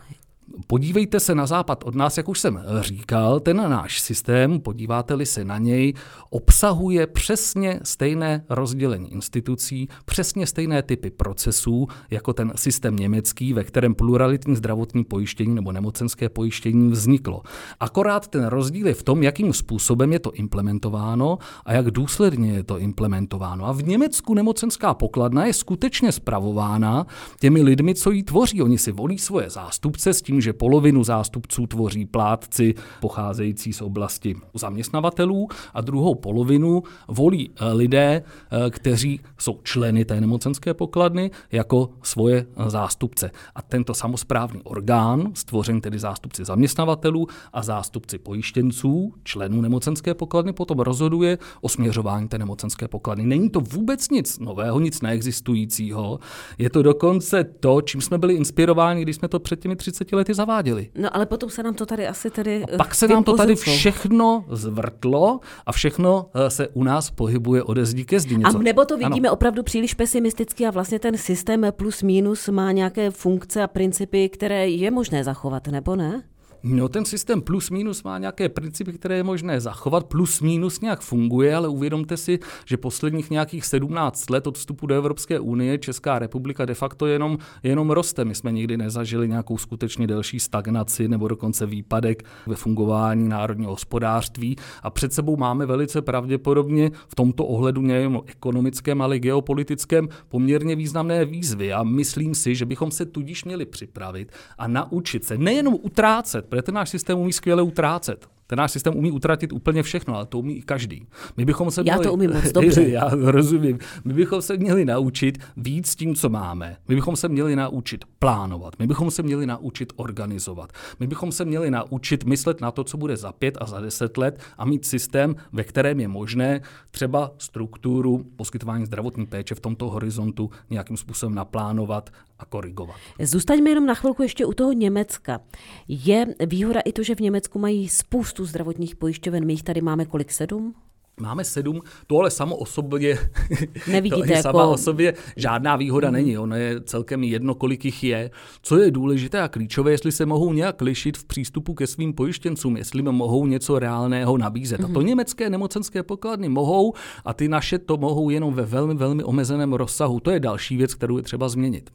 Podívejte 0.67 1.19
se 1.19 1.35
na 1.35 1.45
západ 1.45 1.83
od 1.83 1.95
nás, 1.95 2.17
jak 2.17 2.29
už 2.29 2.39
jsem 2.39 2.63
říkal, 2.79 3.39
ten 3.39 3.57
náš 3.57 4.01
systém, 4.01 4.59
podíváte-li 4.59 5.25
se 5.25 5.45
na 5.45 5.57
něj, 5.57 5.93
obsahuje 6.29 7.07
přesně 7.07 7.79
stejné 7.83 8.45
rozdělení 8.49 9.13
institucí, 9.13 9.87
přesně 10.05 10.47
stejné 10.47 10.81
typy 10.83 11.09
procesů, 11.09 11.87
jako 12.09 12.33
ten 12.33 12.53
systém 12.55 12.95
německý, 12.95 13.53
ve 13.53 13.63
kterém 13.63 13.95
pluralitní 13.95 14.55
zdravotní 14.55 15.03
pojištění 15.03 15.55
nebo 15.55 15.71
nemocenské 15.71 16.29
pojištění 16.29 16.91
vzniklo. 16.91 17.41
Akorát 17.79 18.27
ten 18.27 18.45
rozdíl 18.45 18.87
je 18.87 18.93
v 18.93 19.03
tom, 19.03 19.23
jakým 19.23 19.53
způsobem 19.53 20.13
je 20.13 20.19
to 20.19 20.31
implementováno 20.31 21.37
a 21.65 21.73
jak 21.73 21.91
důsledně 21.91 22.51
je 22.51 22.63
to 22.63 22.79
implementováno. 22.79 23.65
A 23.65 23.71
v 23.71 23.83
Německu 23.83 24.33
nemocenská 24.33 24.93
pokladna 24.93 25.45
je 25.45 25.53
skutečně 25.53 26.11
spravována 26.11 27.05
těmi 27.39 27.61
lidmi, 27.61 27.95
co 27.95 28.11
ji 28.11 28.23
tvoří. 28.23 28.61
Oni 28.61 28.77
si 28.77 28.91
volí 28.91 29.17
svoje 29.17 29.49
zástupce 29.49 30.13
s 30.13 30.21
tím, 30.21 30.40
že 30.41 30.53
polovinu 30.53 31.03
zástupců 31.03 31.67
tvoří 31.67 32.05
plátci 32.05 32.73
pocházející 32.99 33.73
z 33.73 33.81
oblasti 33.81 34.35
zaměstnavatelů 34.53 35.47
a 35.73 35.81
druhou 35.81 36.15
polovinu 36.15 36.83
volí 37.07 37.49
eh, 37.55 37.73
lidé, 37.73 38.23
eh, 38.23 38.69
kteří 38.69 39.19
jsou 39.37 39.59
členy 39.63 40.05
té 40.05 40.21
nemocenské 40.21 40.73
pokladny 40.73 41.31
jako 41.51 41.89
svoje 42.03 42.45
eh, 42.55 42.69
zástupce. 42.69 43.31
A 43.55 43.61
tento 43.61 43.93
samozprávný 43.93 44.61
orgán, 44.63 45.31
stvořen 45.33 45.81
tedy 45.81 45.99
zástupci 45.99 46.45
zaměstnavatelů 46.45 47.27
a 47.53 47.63
zástupci 47.63 48.17
pojištěnců, 48.17 49.13
členů 49.23 49.61
nemocenské 49.61 50.13
pokladny, 50.13 50.53
potom 50.53 50.79
rozhoduje 50.79 51.37
o 51.61 51.69
směřování 51.69 52.27
té 52.27 52.37
nemocenské 52.37 52.87
pokladny. 52.87 53.25
Není 53.25 53.49
to 53.49 53.59
vůbec 53.59 54.09
nic 54.09 54.39
nového, 54.39 54.79
nic 54.79 55.01
neexistujícího. 55.01 56.19
Je 56.57 56.69
to 56.69 56.81
dokonce 56.83 57.43
to, 57.43 57.81
čím 57.81 58.01
jsme 58.01 58.17
byli 58.17 58.33
inspirováni, 58.33 59.01
když 59.01 59.15
jsme 59.15 59.27
to 59.27 59.39
před 59.39 59.59
těmi 59.59 59.75
30 59.75 60.11
lety 60.11 60.30
lety 60.31 60.35
zaváděli. 60.35 60.89
No 60.95 61.15
ale 61.15 61.25
potom 61.25 61.49
se 61.49 61.63
nám 61.63 61.73
to 61.73 61.85
tady 61.85 62.07
asi 62.07 62.29
tedy... 62.29 62.63
A 62.63 62.77
pak 62.77 62.95
se 62.95 63.07
nám 63.07 63.23
to 63.23 63.37
tady 63.37 63.55
všechno 63.55 64.45
zvrtlo 64.51 65.39
a 65.65 65.71
všechno 65.71 66.29
eh, 66.33 66.49
se 66.49 66.67
u 66.67 66.83
nás 66.83 67.11
pohybuje 67.11 67.63
ode 67.63 67.85
zdí 67.85 68.05
ke 68.05 68.19
zdi. 68.19 68.37
Něco. 68.37 68.57
A 68.57 68.61
nebo 68.61 68.85
to 68.85 68.97
vidíme 68.97 69.27
ano. 69.27 69.33
opravdu 69.33 69.63
příliš 69.63 69.93
pesimisticky 69.93 70.65
a 70.65 70.71
vlastně 70.71 70.99
ten 70.99 71.17
systém 71.17 71.65
plus 71.71 72.03
minus 72.03 72.49
má 72.49 72.71
nějaké 72.71 73.11
funkce 73.11 73.63
a 73.63 73.67
principy, 73.67 74.29
které 74.29 74.69
je 74.69 74.91
možné 74.91 75.23
zachovat, 75.23 75.67
nebo 75.67 75.95
ne? 75.95 76.23
No 76.63 76.89
ten 76.89 77.05
systém 77.05 77.41
plus 77.41 77.69
minus 77.69 78.03
má 78.03 78.17
nějaké 78.17 78.49
principy, 78.49 78.93
které 78.93 79.15
je 79.15 79.23
možné 79.23 79.61
zachovat, 79.61 80.03
plus 80.03 80.41
minus 80.41 80.81
nějak 80.81 81.01
funguje, 81.01 81.55
ale 81.55 81.67
uvědomte 81.67 82.17
si, 82.17 82.39
že 82.65 82.77
posledních 82.77 83.29
nějakých 83.29 83.65
17 83.65 84.29
let 84.29 84.47
od 84.47 84.57
vstupu 84.57 84.87
do 84.87 84.95
Evropské 84.95 85.39
unie 85.39 85.77
Česká 85.77 86.19
republika 86.19 86.65
de 86.65 86.73
facto 86.73 87.07
jenom, 87.07 87.37
jenom 87.63 87.91
roste. 87.91 88.25
My 88.25 88.35
jsme 88.35 88.51
nikdy 88.51 88.77
nezažili 88.77 89.27
nějakou 89.27 89.57
skutečně 89.57 90.07
delší 90.07 90.39
stagnaci 90.39 91.07
nebo 91.07 91.27
dokonce 91.27 91.65
výpadek 91.65 92.23
ve 92.47 92.55
fungování 92.55 93.29
národního 93.29 93.71
hospodářství 93.71 94.55
a 94.83 94.89
před 94.89 95.13
sebou 95.13 95.37
máme 95.37 95.65
velice 95.65 96.01
pravděpodobně 96.01 96.91
v 97.07 97.15
tomto 97.15 97.45
ohledu 97.45 97.81
nejen 97.81 98.19
ekonomickém, 98.25 99.01
ale 99.01 99.17
i 99.17 99.19
geopolitickém 99.19 100.09
poměrně 100.29 100.75
významné 100.75 101.25
výzvy. 101.25 101.73
A 101.73 101.83
myslím 101.83 102.35
si, 102.35 102.55
že 102.55 102.65
bychom 102.65 102.91
se 102.91 103.05
tudíž 103.05 103.45
měli 103.45 103.65
připravit 103.65 104.31
a 104.57 104.67
naučit 104.67 105.25
se 105.25 105.37
nejenom 105.37 105.77
utrácet 105.81 106.50
protože 106.51 106.61
ten 106.61 106.75
náš 106.75 106.89
systém 106.89 107.19
umí 107.19 107.33
skvěle 107.33 107.61
utrácet. 107.61 108.27
Ten 108.51 108.57
náš 108.57 108.71
systém 108.71 108.95
umí 108.95 109.11
utratit 109.11 109.53
úplně 109.53 109.83
všechno, 109.83 110.15
ale 110.15 110.25
to 110.25 110.39
umí 110.39 110.57
i 110.57 110.61
každý. 110.61 111.07
My 111.37 111.45
bychom 111.45 111.71
se 111.71 111.83
měli, 111.83 111.97
Já 111.97 112.03
to 112.03 112.13
umím 112.13 112.33
moc 112.33 112.51
dobře. 112.51 112.83
Já 112.83 113.09
rozumím. 113.13 113.79
My 114.05 114.13
bychom 114.13 114.41
se 114.41 114.57
měli 114.57 114.85
naučit 114.85 115.37
víc 115.57 115.87
s 115.87 115.95
tím, 115.95 116.15
co 116.15 116.29
máme. 116.29 116.77
My 116.87 116.95
bychom 116.95 117.15
se 117.15 117.29
měli 117.29 117.55
naučit 117.55 118.05
plánovat. 118.19 118.73
My 118.79 118.87
bychom 118.87 119.11
se 119.11 119.23
měli 119.23 119.45
naučit 119.45 119.93
organizovat. 119.95 120.71
My 120.99 121.07
bychom 121.07 121.31
se 121.31 121.45
měli 121.45 121.71
naučit 121.71 122.23
myslet 122.23 122.61
na 122.61 122.71
to, 122.71 122.83
co 122.83 122.97
bude 122.97 123.17
za 123.17 123.31
pět 123.31 123.57
a 123.61 123.65
za 123.65 123.79
deset 123.79 124.17
let 124.17 124.39
a 124.57 124.65
mít 124.65 124.85
systém, 124.85 125.35
ve 125.51 125.63
kterém 125.63 125.99
je 125.99 126.07
možné 126.07 126.61
třeba 126.91 127.31
strukturu 127.37 128.25
poskytování 128.35 128.85
zdravotní 128.85 129.25
péče 129.25 129.55
v 129.55 129.59
tomto 129.59 129.89
horizontu 129.89 130.49
nějakým 130.69 130.97
způsobem 130.97 131.35
naplánovat 131.35 132.09
a 132.39 132.45
korigovat. 132.45 132.95
Zůstaňme 133.19 133.69
jenom 133.69 133.85
na 133.85 133.93
chvilku 133.93 134.23
ještě 134.23 134.45
u 134.45 134.53
toho 134.53 134.71
Německa. 134.71 135.39
Je 135.87 136.25
výhoda 136.47 136.79
i 136.79 136.91
to, 136.91 137.03
že 137.03 137.15
v 137.15 137.19
Německu 137.19 137.59
mají 137.59 137.89
spoustu 137.89 138.40
spoustu 138.41 138.45
zdravotních 138.45 138.95
pojišťoven. 138.95 139.45
My 139.45 139.53
jich 139.53 139.63
tady 139.63 139.81
máme 139.81 140.05
kolik? 140.05 140.31
Sedm? 140.31 140.73
Máme 141.19 141.43
sedm, 141.43 141.81
to 142.07 142.19
ale 142.19 142.31
samo 142.31 142.55
o 142.55 142.65
sobě, 142.65 143.17
Nevidíte 143.91 144.27
to 144.27 144.33
jako... 144.33 144.41
sama 144.41 144.65
o 144.65 144.77
sobě 144.77 145.13
žádná 145.35 145.75
výhoda 145.75 146.07
mm. 146.07 146.13
není. 146.13 146.37
Ono 146.37 146.55
je 146.55 146.81
celkem 146.81 147.23
jedno, 147.23 147.55
kolik 147.55 147.85
jich 147.85 148.03
je. 148.03 148.31
Co 148.61 148.77
je 148.77 148.91
důležité 148.91 149.41
a 149.41 149.47
klíčové, 149.47 149.91
jestli 149.91 150.11
se 150.11 150.25
mohou 150.25 150.53
nějak 150.53 150.81
lišit 150.81 151.17
v 151.17 151.25
přístupu 151.25 151.73
ke 151.73 151.87
svým 151.87 152.13
pojištěncům, 152.13 152.77
jestli 152.77 153.01
mohou 153.01 153.45
něco 153.45 153.79
reálného 153.79 154.37
nabízet. 154.37 154.79
Mm. 154.79 154.85
A 154.85 154.87
to 154.87 154.99
mhm. 154.99 155.07
německé 155.07 155.49
nemocenské 155.49 156.03
pokladny 156.03 156.49
mohou 156.49 156.93
a 157.25 157.33
ty 157.33 157.47
naše 157.47 157.79
to 157.79 157.97
mohou 157.97 158.29
jenom 158.29 158.53
ve 158.53 158.63
velmi, 158.63 158.93
velmi 158.93 159.23
omezeném 159.23 159.73
rozsahu. 159.73 160.19
To 160.19 160.31
je 160.31 160.39
další 160.39 160.77
věc, 160.77 160.93
kterou 160.93 161.17
je 161.17 161.23
třeba 161.23 161.49
změnit. 161.49 161.89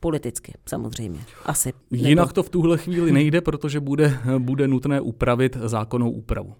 Politicky, 0.00 0.52
samozřejmě. 0.68 1.20
Asi. 1.44 1.72
Jinak 1.90 2.32
to 2.32 2.42
v 2.42 2.50
tuhle 2.50 2.78
chvíli 2.78 3.12
nejde, 3.12 3.40
protože 3.40 3.80
bude, 3.80 4.18
bude 4.38 4.68
nutné 4.68 5.00
upravit 5.00 5.56
zákonnou 5.56 6.10
úpravu. 6.10 6.54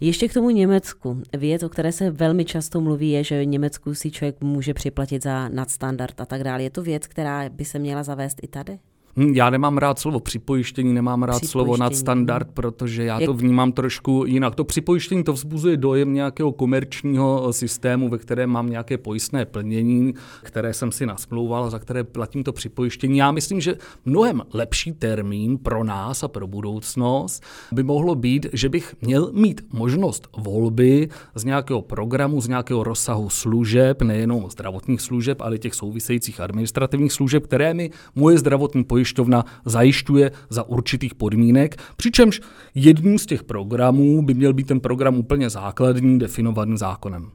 Ještě 0.00 0.28
k 0.28 0.34
tomu 0.34 0.50
Německu. 0.50 1.22
Věc, 1.38 1.62
o 1.62 1.68
které 1.68 1.92
se 1.92 2.10
velmi 2.10 2.44
často 2.44 2.80
mluví, 2.80 3.10
je, 3.10 3.24
že 3.24 3.44
Německu 3.44 3.94
si 3.94 4.10
člověk 4.10 4.40
může 4.40 4.74
připlatit 4.74 5.22
za 5.22 5.48
nadstandard 5.48 6.20
a 6.20 6.26
tak 6.26 6.44
dále. 6.44 6.62
Je 6.62 6.70
to 6.70 6.82
věc, 6.82 7.06
která 7.06 7.48
by 7.48 7.64
se 7.64 7.78
měla 7.78 8.02
zavést 8.02 8.38
i 8.42 8.48
tady? 8.48 8.78
Hm, 9.18 9.32
já 9.34 9.50
nemám 9.50 9.78
rád 9.78 9.98
slovo 9.98 10.20
připojištění, 10.20 10.94
nemám 10.94 11.22
rád 11.22 11.44
slovo 11.44 11.76
nadstandard, 11.76 12.48
protože 12.54 13.04
já 13.04 13.20
Jak... 13.20 13.26
to 13.26 13.34
vnímám 13.34 13.72
trošku 13.72 14.24
jinak. 14.26 14.54
To 14.54 14.64
připojištění 14.64 15.24
to 15.24 15.32
vzbuzuje 15.32 15.76
dojem 15.76 16.14
nějakého 16.14 16.52
komerčního 16.52 17.52
systému, 17.52 18.08
ve 18.08 18.18
kterém 18.18 18.50
mám 18.50 18.70
nějaké 18.70 18.98
pojistné 18.98 19.44
plnění, 19.44 20.14
které 20.42 20.74
jsem 20.74 20.92
si 20.92 21.06
nasmlouval, 21.06 21.70
za 21.70 21.78
které 21.78 22.04
platím 22.04 22.44
to 22.44 22.52
připojištění. 22.52 23.18
Já 23.18 23.32
myslím, 23.32 23.60
že 23.60 23.74
mnohem 24.04 24.42
lepší 24.52 24.92
termín 24.92 25.58
pro 25.58 25.84
nás 25.84 26.22
a 26.22 26.28
pro 26.28 26.46
budoucnost 26.46 27.42
by 27.72 27.82
mohlo 27.82 28.14
být, 28.14 28.46
že 28.52 28.68
bych 28.68 28.94
měl 29.00 29.30
mít 29.32 29.60
možnost 29.72 30.28
volby 30.38 31.08
z 31.34 31.44
nějakého 31.44 31.82
programu, 31.82 32.40
z 32.40 32.48
nějakého 32.48 32.84
rozsahu 32.84 33.30
služeb, 33.30 34.02
nejenom 34.02 34.50
zdravotních 34.50 35.00
služeb, 35.00 35.40
ale 35.40 35.58
těch 35.58 35.74
souvisejících 35.74 36.40
administrativních 36.40 37.12
služeb, 37.12 37.44
které 37.44 37.74
mi 37.74 37.90
moje 38.14 38.38
zdravotní 38.38 38.84
pojištění 38.84 39.05
pojišťovna 39.06 39.44
zajišťuje 39.64 40.50
za 40.50 40.62
určitých 40.66 41.14
podmínek, 41.14 41.76
přičemž 41.96 42.40
jedním 42.74 43.18
z 43.18 43.26
těch 43.26 43.42
programů 43.44 44.22
by 44.22 44.34
měl 44.34 44.52
být 44.52 44.66
ten 44.66 44.80
program 44.80 45.16
úplně 45.16 45.50
základní, 45.50 46.18
definovaný 46.18 46.78
zákonem. 46.78 47.30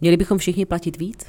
Měli 0.00 0.16
bychom 0.16 0.38
všichni 0.38 0.66
platit 0.66 0.98
víc? 0.98 1.26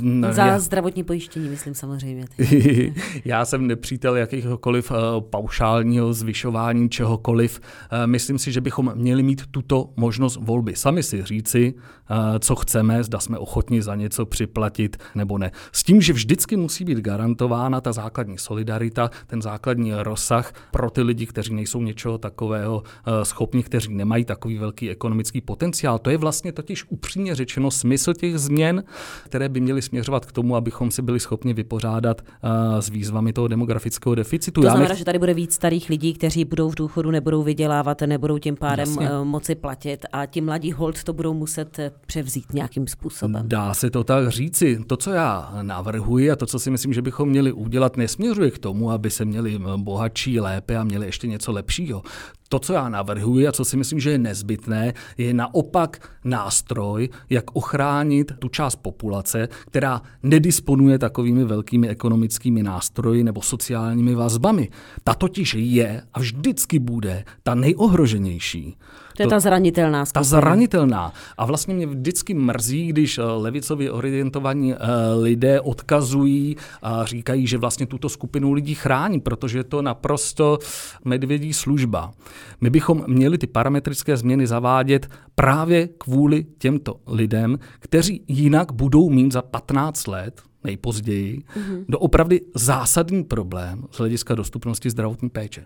No, 0.00 0.32
Za 0.32 0.46
já... 0.46 0.58
zdravotní 0.58 1.04
pojištění, 1.04 1.48
myslím 1.48 1.74
samozřejmě. 1.74 2.24
já 3.24 3.44
jsem 3.44 3.66
nepřítel 3.66 4.16
jakýchkoliv 4.16 4.90
uh, 4.90 4.96
paušálního 5.20 6.12
zvyšování 6.12 6.88
čehokoliv. 6.88 7.60
Uh, 7.60 8.06
myslím 8.06 8.38
si, 8.38 8.52
že 8.52 8.60
bychom 8.60 8.92
měli 8.94 9.22
mít 9.22 9.42
tuto 9.50 9.90
možnost 9.96 10.38
volby. 10.40 10.76
Sami 10.76 11.02
si 11.02 11.24
říci, 11.24 11.74
uh, 11.74 12.16
co 12.38 12.56
chceme, 12.56 13.04
zda 13.04 13.18
jsme 13.18 13.38
ochotni 13.38 13.82
za 13.82 13.94
něco 13.94 14.26
připlatit 14.26 14.96
nebo 15.14 15.38
ne. 15.38 15.50
S 15.72 15.82
tím, 15.82 16.00
že 16.00 16.12
vždycky 16.12 16.56
musí 16.56 16.84
být 16.84 16.98
garantována 16.98 17.80
ta 17.80 17.92
základní 17.92 18.38
solidarita, 18.38 19.10
ten 19.26 19.42
základní 19.42 19.92
rozsah 19.94 20.52
pro 20.70 20.90
ty 20.90 21.02
lidi, 21.02 21.26
kteří 21.26 21.54
nejsou 21.54 21.82
něčeho 21.82 22.18
takového 22.18 22.82
schopni, 23.22 23.62
kteří 23.62 23.94
nemají 23.94 24.24
takový 24.24 24.58
velký 24.58 24.90
ekonomický 24.90 25.40
potenciál. 25.40 25.98
To 25.98 26.10
je 26.10 26.16
vlastně 26.16 26.52
totiž 26.52 26.84
upřímně 26.88 27.34
řečeno 27.34 27.70
smysl 27.70 28.14
těch 28.14 28.38
změn, 28.38 28.84
které 29.24 29.48
by 29.56 29.60
měly 29.60 29.82
směřovat 29.82 30.26
k 30.26 30.32
tomu, 30.32 30.56
abychom 30.56 30.90
si 30.90 31.02
byli 31.02 31.20
schopni 31.20 31.54
vypořádat 31.54 32.20
uh, 32.22 32.80
s 32.80 32.88
výzvami 32.88 33.32
toho 33.32 33.48
demografického 33.48 34.14
deficitu. 34.14 34.60
To 34.60 34.68
znamená, 34.68 34.88
nech... 34.88 34.98
že 34.98 35.04
tady 35.04 35.18
bude 35.18 35.34
víc 35.34 35.54
starých 35.54 35.88
lidí, 35.88 36.14
kteří 36.14 36.44
budou 36.44 36.70
v 36.70 36.74
důchodu, 36.74 37.10
nebudou 37.10 37.42
vydělávat, 37.42 38.00
nebudou 38.00 38.38
tím 38.38 38.56
pádem 38.56 38.88
Jasně. 38.88 39.08
moci 39.24 39.54
platit 39.54 40.06
a 40.12 40.26
ti 40.26 40.40
mladí 40.40 40.72
hold 40.72 41.04
to 41.04 41.12
budou 41.12 41.34
muset 41.34 41.78
převzít 42.06 42.52
nějakým 42.52 42.86
způsobem. 42.86 43.48
Dá 43.48 43.74
se 43.74 43.90
to 43.90 44.04
tak 44.04 44.28
říci. 44.28 44.78
To, 44.86 44.96
co 44.96 45.10
já 45.10 45.52
navrhuji 45.62 46.30
a 46.30 46.36
to, 46.36 46.46
co 46.46 46.58
si 46.58 46.70
myslím, 46.70 46.92
že 46.92 47.02
bychom 47.02 47.28
měli 47.28 47.52
udělat, 47.52 47.96
nesměřuje 47.96 48.50
k 48.50 48.58
tomu, 48.58 48.90
aby 48.90 49.10
se 49.10 49.24
měli 49.24 49.58
bohatší 49.76 50.40
lépe 50.40 50.76
a 50.76 50.84
měli 50.84 51.06
ještě 51.06 51.26
něco 51.26 51.52
lepšího. 51.52 52.02
To, 52.48 52.58
co 52.58 52.72
já 52.72 52.88
navrhuji 52.88 53.48
a 53.48 53.52
co 53.52 53.64
si 53.64 53.76
myslím, 53.76 54.00
že 54.00 54.10
je 54.10 54.18
nezbytné, 54.18 54.94
je 55.18 55.34
naopak 55.34 56.10
nástroj, 56.24 57.08
jak 57.30 57.56
ochránit 57.56 58.32
tu 58.38 58.48
část 58.48 58.76
populace, 58.76 59.48
která 59.66 60.02
nedisponuje 60.22 60.98
takovými 60.98 61.44
velkými 61.44 61.88
ekonomickými 61.88 62.62
nástroji 62.62 63.24
nebo 63.24 63.42
sociálními 63.42 64.14
vazbami. 64.14 64.68
Ta 65.04 65.14
totiž 65.14 65.54
je 65.58 66.02
a 66.14 66.20
vždycky 66.20 66.78
bude 66.78 67.24
ta 67.42 67.54
nejohroženější. 67.54 68.76
To 69.16 69.22
je 69.22 69.26
ta 69.26 69.40
zranitelná 69.40 70.04
skupina. 70.04 70.20
Ta 70.20 70.28
zranitelná. 70.28 71.12
A 71.38 71.46
vlastně 71.46 71.74
mě 71.74 71.86
vždycky 71.86 72.34
mrzí, 72.34 72.86
když 72.86 73.18
eh, 73.18 73.22
levicově 73.22 73.90
orientovaní 73.90 74.74
eh, 74.74 74.78
lidé 75.20 75.60
odkazují 75.60 76.56
a 76.82 77.04
říkají, 77.04 77.46
že 77.46 77.58
vlastně 77.58 77.86
tuto 77.86 78.08
skupinu 78.08 78.52
lidí 78.52 78.74
chrání, 78.74 79.20
protože 79.20 79.58
je 79.58 79.64
to 79.64 79.82
naprosto 79.82 80.58
medvědí 81.04 81.52
služba. 81.52 82.12
My 82.60 82.70
bychom 82.70 83.04
měli 83.06 83.38
ty 83.38 83.46
parametrické 83.46 84.16
změny 84.16 84.46
zavádět 84.46 85.06
právě 85.34 85.88
kvůli 85.98 86.46
těmto 86.58 86.96
lidem, 87.06 87.58
kteří 87.78 88.24
jinak 88.28 88.72
budou 88.72 89.10
mít 89.10 89.32
za 89.32 89.42
15 89.42 90.06
let 90.06 90.42
nejpozději 90.64 91.38
mm-hmm. 91.38 91.84
doopravdy 91.88 92.40
zásadní 92.54 93.24
problém 93.24 93.84
z 93.90 93.98
hlediska 93.98 94.34
dostupnosti 94.34 94.90
zdravotní 94.90 95.28
péče. 95.28 95.64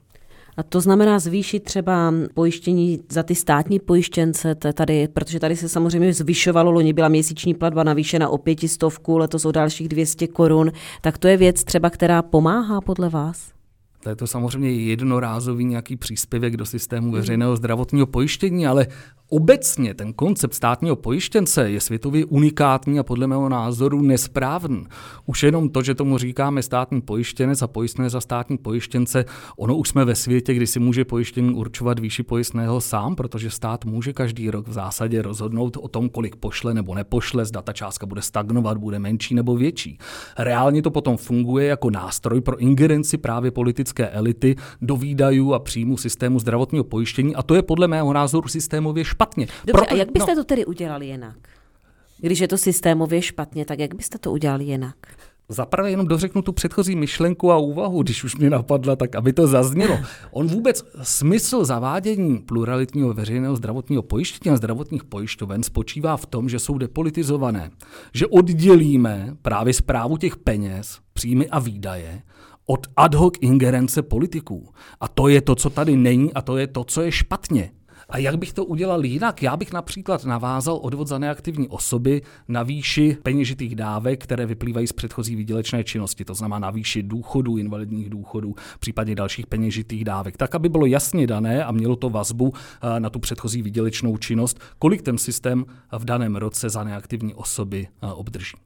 A 0.57 0.63
to 0.63 0.81
znamená 0.81 1.19
zvýšit 1.19 1.61
třeba 1.61 2.13
pojištění 2.35 3.01
za 3.09 3.23
ty 3.23 3.35
státní 3.35 3.79
pojištěnce 3.79 4.55
tady, 4.55 5.09
protože 5.09 5.41
tady 5.41 5.57
se 5.57 5.69
samozřejmě 5.69 6.13
zvyšovalo, 6.13 6.71
loni 6.71 6.93
byla 6.93 7.09
měsíční 7.09 7.55
platba 7.55 7.85
navýšena 7.85 8.29
o 8.29 8.39
pětistovku, 8.39 9.19
letos 9.19 9.45
o 9.45 9.53
dalších 9.53 9.89
200 9.89 10.27
korun. 10.27 10.73
Tak 11.01 11.19
to 11.19 11.29
je 11.29 11.37
věc 11.37 11.65
třeba, 11.65 11.91
která 11.91 12.23
pomáhá 12.23 12.81
podle 12.81 13.09
vás? 13.09 13.53
To 14.03 14.09
je 14.09 14.17
to 14.17 14.27
samozřejmě 14.27 14.71
jednorázový 14.71 15.65
nějaký 15.65 15.97
příspěvek 15.97 16.57
do 16.57 16.67
systému 16.67 17.13
veřejného 17.13 17.57
zdravotního 17.57 18.07
pojištění, 18.07 18.67
ale 18.67 18.87
Obecně 19.33 19.95
ten 19.95 20.13
koncept 20.13 20.55
státního 20.55 20.97
pojištěnce 20.97 21.71
je 21.71 21.81
světově 21.81 22.25
unikátní 22.25 22.99
a 22.99 23.03
podle 23.03 23.27
mého 23.27 23.49
názoru 23.49 24.03
nesprávný. 24.03 24.87
Už 25.27 25.43
jenom 25.43 25.69
to, 25.69 25.83
že 25.83 25.95
tomu 25.95 26.19
říkáme 26.19 26.63
státní 26.63 27.01
pojištěnec 27.01 27.63
a 27.63 27.67
pojistné 27.67 28.11
za 28.11 28.21
státní 28.21 28.59
pojištěnce, 28.59 29.25
ono 29.57 29.77
už 29.77 29.89
jsme 29.89 30.05
ve 30.05 30.15
světě, 30.15 30.55
kdy 30.55 30.67
si 30.67 30.81
může 30.81 31.05
pojištění 31.05 31.55
určovat 31.55 31.99
výši 31.99 32.23
pojistného 32.23 32.81
sám, 32.81 33.17
protože 33.17 33.51
stát 33.51 33.85
může 33.85 34.13
každý 34.13 34.51
rok 34.51 34.69
v 34.69 34.73
zásadě 34.73 35.23
rozhodnout 35.23 35.77
o 35.77 35.89
tom, 35.89 36.09
kolik 36.09 36.37
pošle 36.37 36.75
nebo 36.75 36.95
nepošle, 36.95 37.45
zda 37.45 37.63
ta 37.63 37.73
částka 37.73 38.07
bude 38.07 38.23
stagnovat, 38.23 38.79
bude 38.79 38.99
menší 38.99 39.35
nebo 39.35 39.57
větší. 39.57 39.99
Reálně 40.39 40.83
to 40.83 40.91
potom 40.91 41.17
funguje 41.17 41.67
jako 41.67 41.91
nástroj 41.91 42.41
pro 42.41 42.59
ingerenci 42.59 43.19
právě 43.19 43.51
politické 43.51 44.09
elity 44.09 44.57
do 44.83 44.97
výdajů 44.97 45.53
a 45.53 45.59
příjmu 45.59 45.97
systému 45.97 46.39
zdravotního 46.39 46.85
pojištění 46.85 47.35
a 47.35 47.43
to 47.43 47.55
je 47.55 47.63
podle 47.63 47.89
mého 47.89 48.13
názoru 48.13 48.49
systémově 48.49 49.05
špatně. 49.21 49.47
Dobře, 49.47 49.73
Proto, 49.73 49.95
a 49.95 49.97
jak 49.97 50.13
byste 50.13 50.35
no, 50.35 50.43
to 50.43 50.45
tedy 50.45 50.67
udělali 50.67 51.07
jinak? 51.07 51.37
Když 52.19 52.39
je 52.39 52.49
to 52.49 52.59
systémově 52.59 53.23
špatně, 53.23 53.65
tak 53.65 53.79
jak 53.79 53.95
byste 53.95 54.19
to 54.19 54.33
udělali 54.33 54.65
jinak? 54.65 54.97
Zaprvé 55.49 55.91
jenom 55.91 56.07
dořeknu 56.07 56.43
tu 56.43 56.53
předchozí 56.53 56.97
myšlenku 56.97 57.53
a 57.53 57.57
úvahu, 57.57 58.03
když 58.03 58.25
už 58.25 58.37
mě 58.37 58.51
napadla, 58.51 58.97
tak 58.97 59.15
aby 59.15 59.33
to 59.33 59.47
zaznělo. 59.47 59.99
On 60.31 60.47
vůbec 60.47 60.85
smysl 61.03 61.65
zavádění 61.65 62.39
pluralitního 62.39 63.15
veřejného 63.15 63.57
zdravotního 63.57 64.03
pojištění 64.03 64.53
a 64.53 64.57
zdravotních 64.57 65.05
pojišťoven 65.05 65.63
spočívá 65.63 66.17
v 66.17 66.27
tom, 66.27 66.49
že 66.49 66.59
jsou 66.59 66.79
depolitizované. 66.79 67.71
Že 68.15 68.27
oddělíme 68.27 69.37
právě 69.43 69.75
zprávu 69.75 70.17
těch 70.17 70.37
peněz, 70.37 70.99
příjmy 71.13 71.49
a 71.49 71.59
výdaje 71.59 72.23
od 72.67 72.87
ad 72.97 73.15
hoc 73.15 73.35
ingerence 73.41 74.03
politiků. 74.03 74.69
A 75.01 75.09
to 75.09 75.29
je 75.29 75.41
to, 75.41 75.55
co 75.55 75.71
tady 75.71 75.97
není 75.97 76.35
a 76.35 76.43
to 76.43 76.57
je 76.57 76.67
to, 76.67 76.85
co 76.85 77.03
je 77.03 77.13
špatně. 77.13 77.71
A 78.11 78.19
jak 78.19 78.39
bych 78.39 78.53
to 78.53 78.65
udělal 78.65 79.05
jinak? 79.05 79.43
Já 79.43 79.57
bych 79.57 79.73
například 79.73 80.25
navázal 80.25 80.79
odvod 80.83 81.09
za 81.09 81.19
neaktivní 81.19 81.69
osoby 81.69 82.23
na 82.49 82.63
výši 82.63 83.17
peněžitých 83.23 83.77
dávek, 83.77 84.23
které 84.23 84.47
vyplývají 84.47 84.87
z 84.87 84.93
předchozí 84.93 85.37
výdělečné 85.37 85.85
činnosti, 85.85 86.25
to 86.25 86.35
znamená 86.35 86.59
na 86.59 86.71
výši 86.71 87.03
důchodů, 87.03 87.57
invalidních 87.57 88.11
důchodů, 88.11 88.55
případně 88.79 89.15
dalších 89.15 89.47
peněžitých 89.47 90.05
dávek, 90.05 90.37
tak 90.37 90.55
aby 90.55 90.69
bylo 90.69 90.87
jasně 90.87 91.27
dané 91.27 91.65
a 91.65 91.73
mělo 91.73 91.97
to 91.97 92.11
vazbu 92.11 92.53
eh, 92.97 93.01
na 93.01 93.11
tu 93.11 93.19
předchozí 93.19 93.63
výdělečnou 93.63 94.17
činnost, 94.17 94.61
kolik 94.79 95.03
ten 95.03 95.19
systém 95.19 95.65
v 95.99 96.05
daném 96.05 96.37
roce 96.37 96.71
za 96.71 96.85
neaktivní 96.85 97.35
osoby 97.35 97.89
eh, 98.03 98.07
obdrží. 98.07 98.57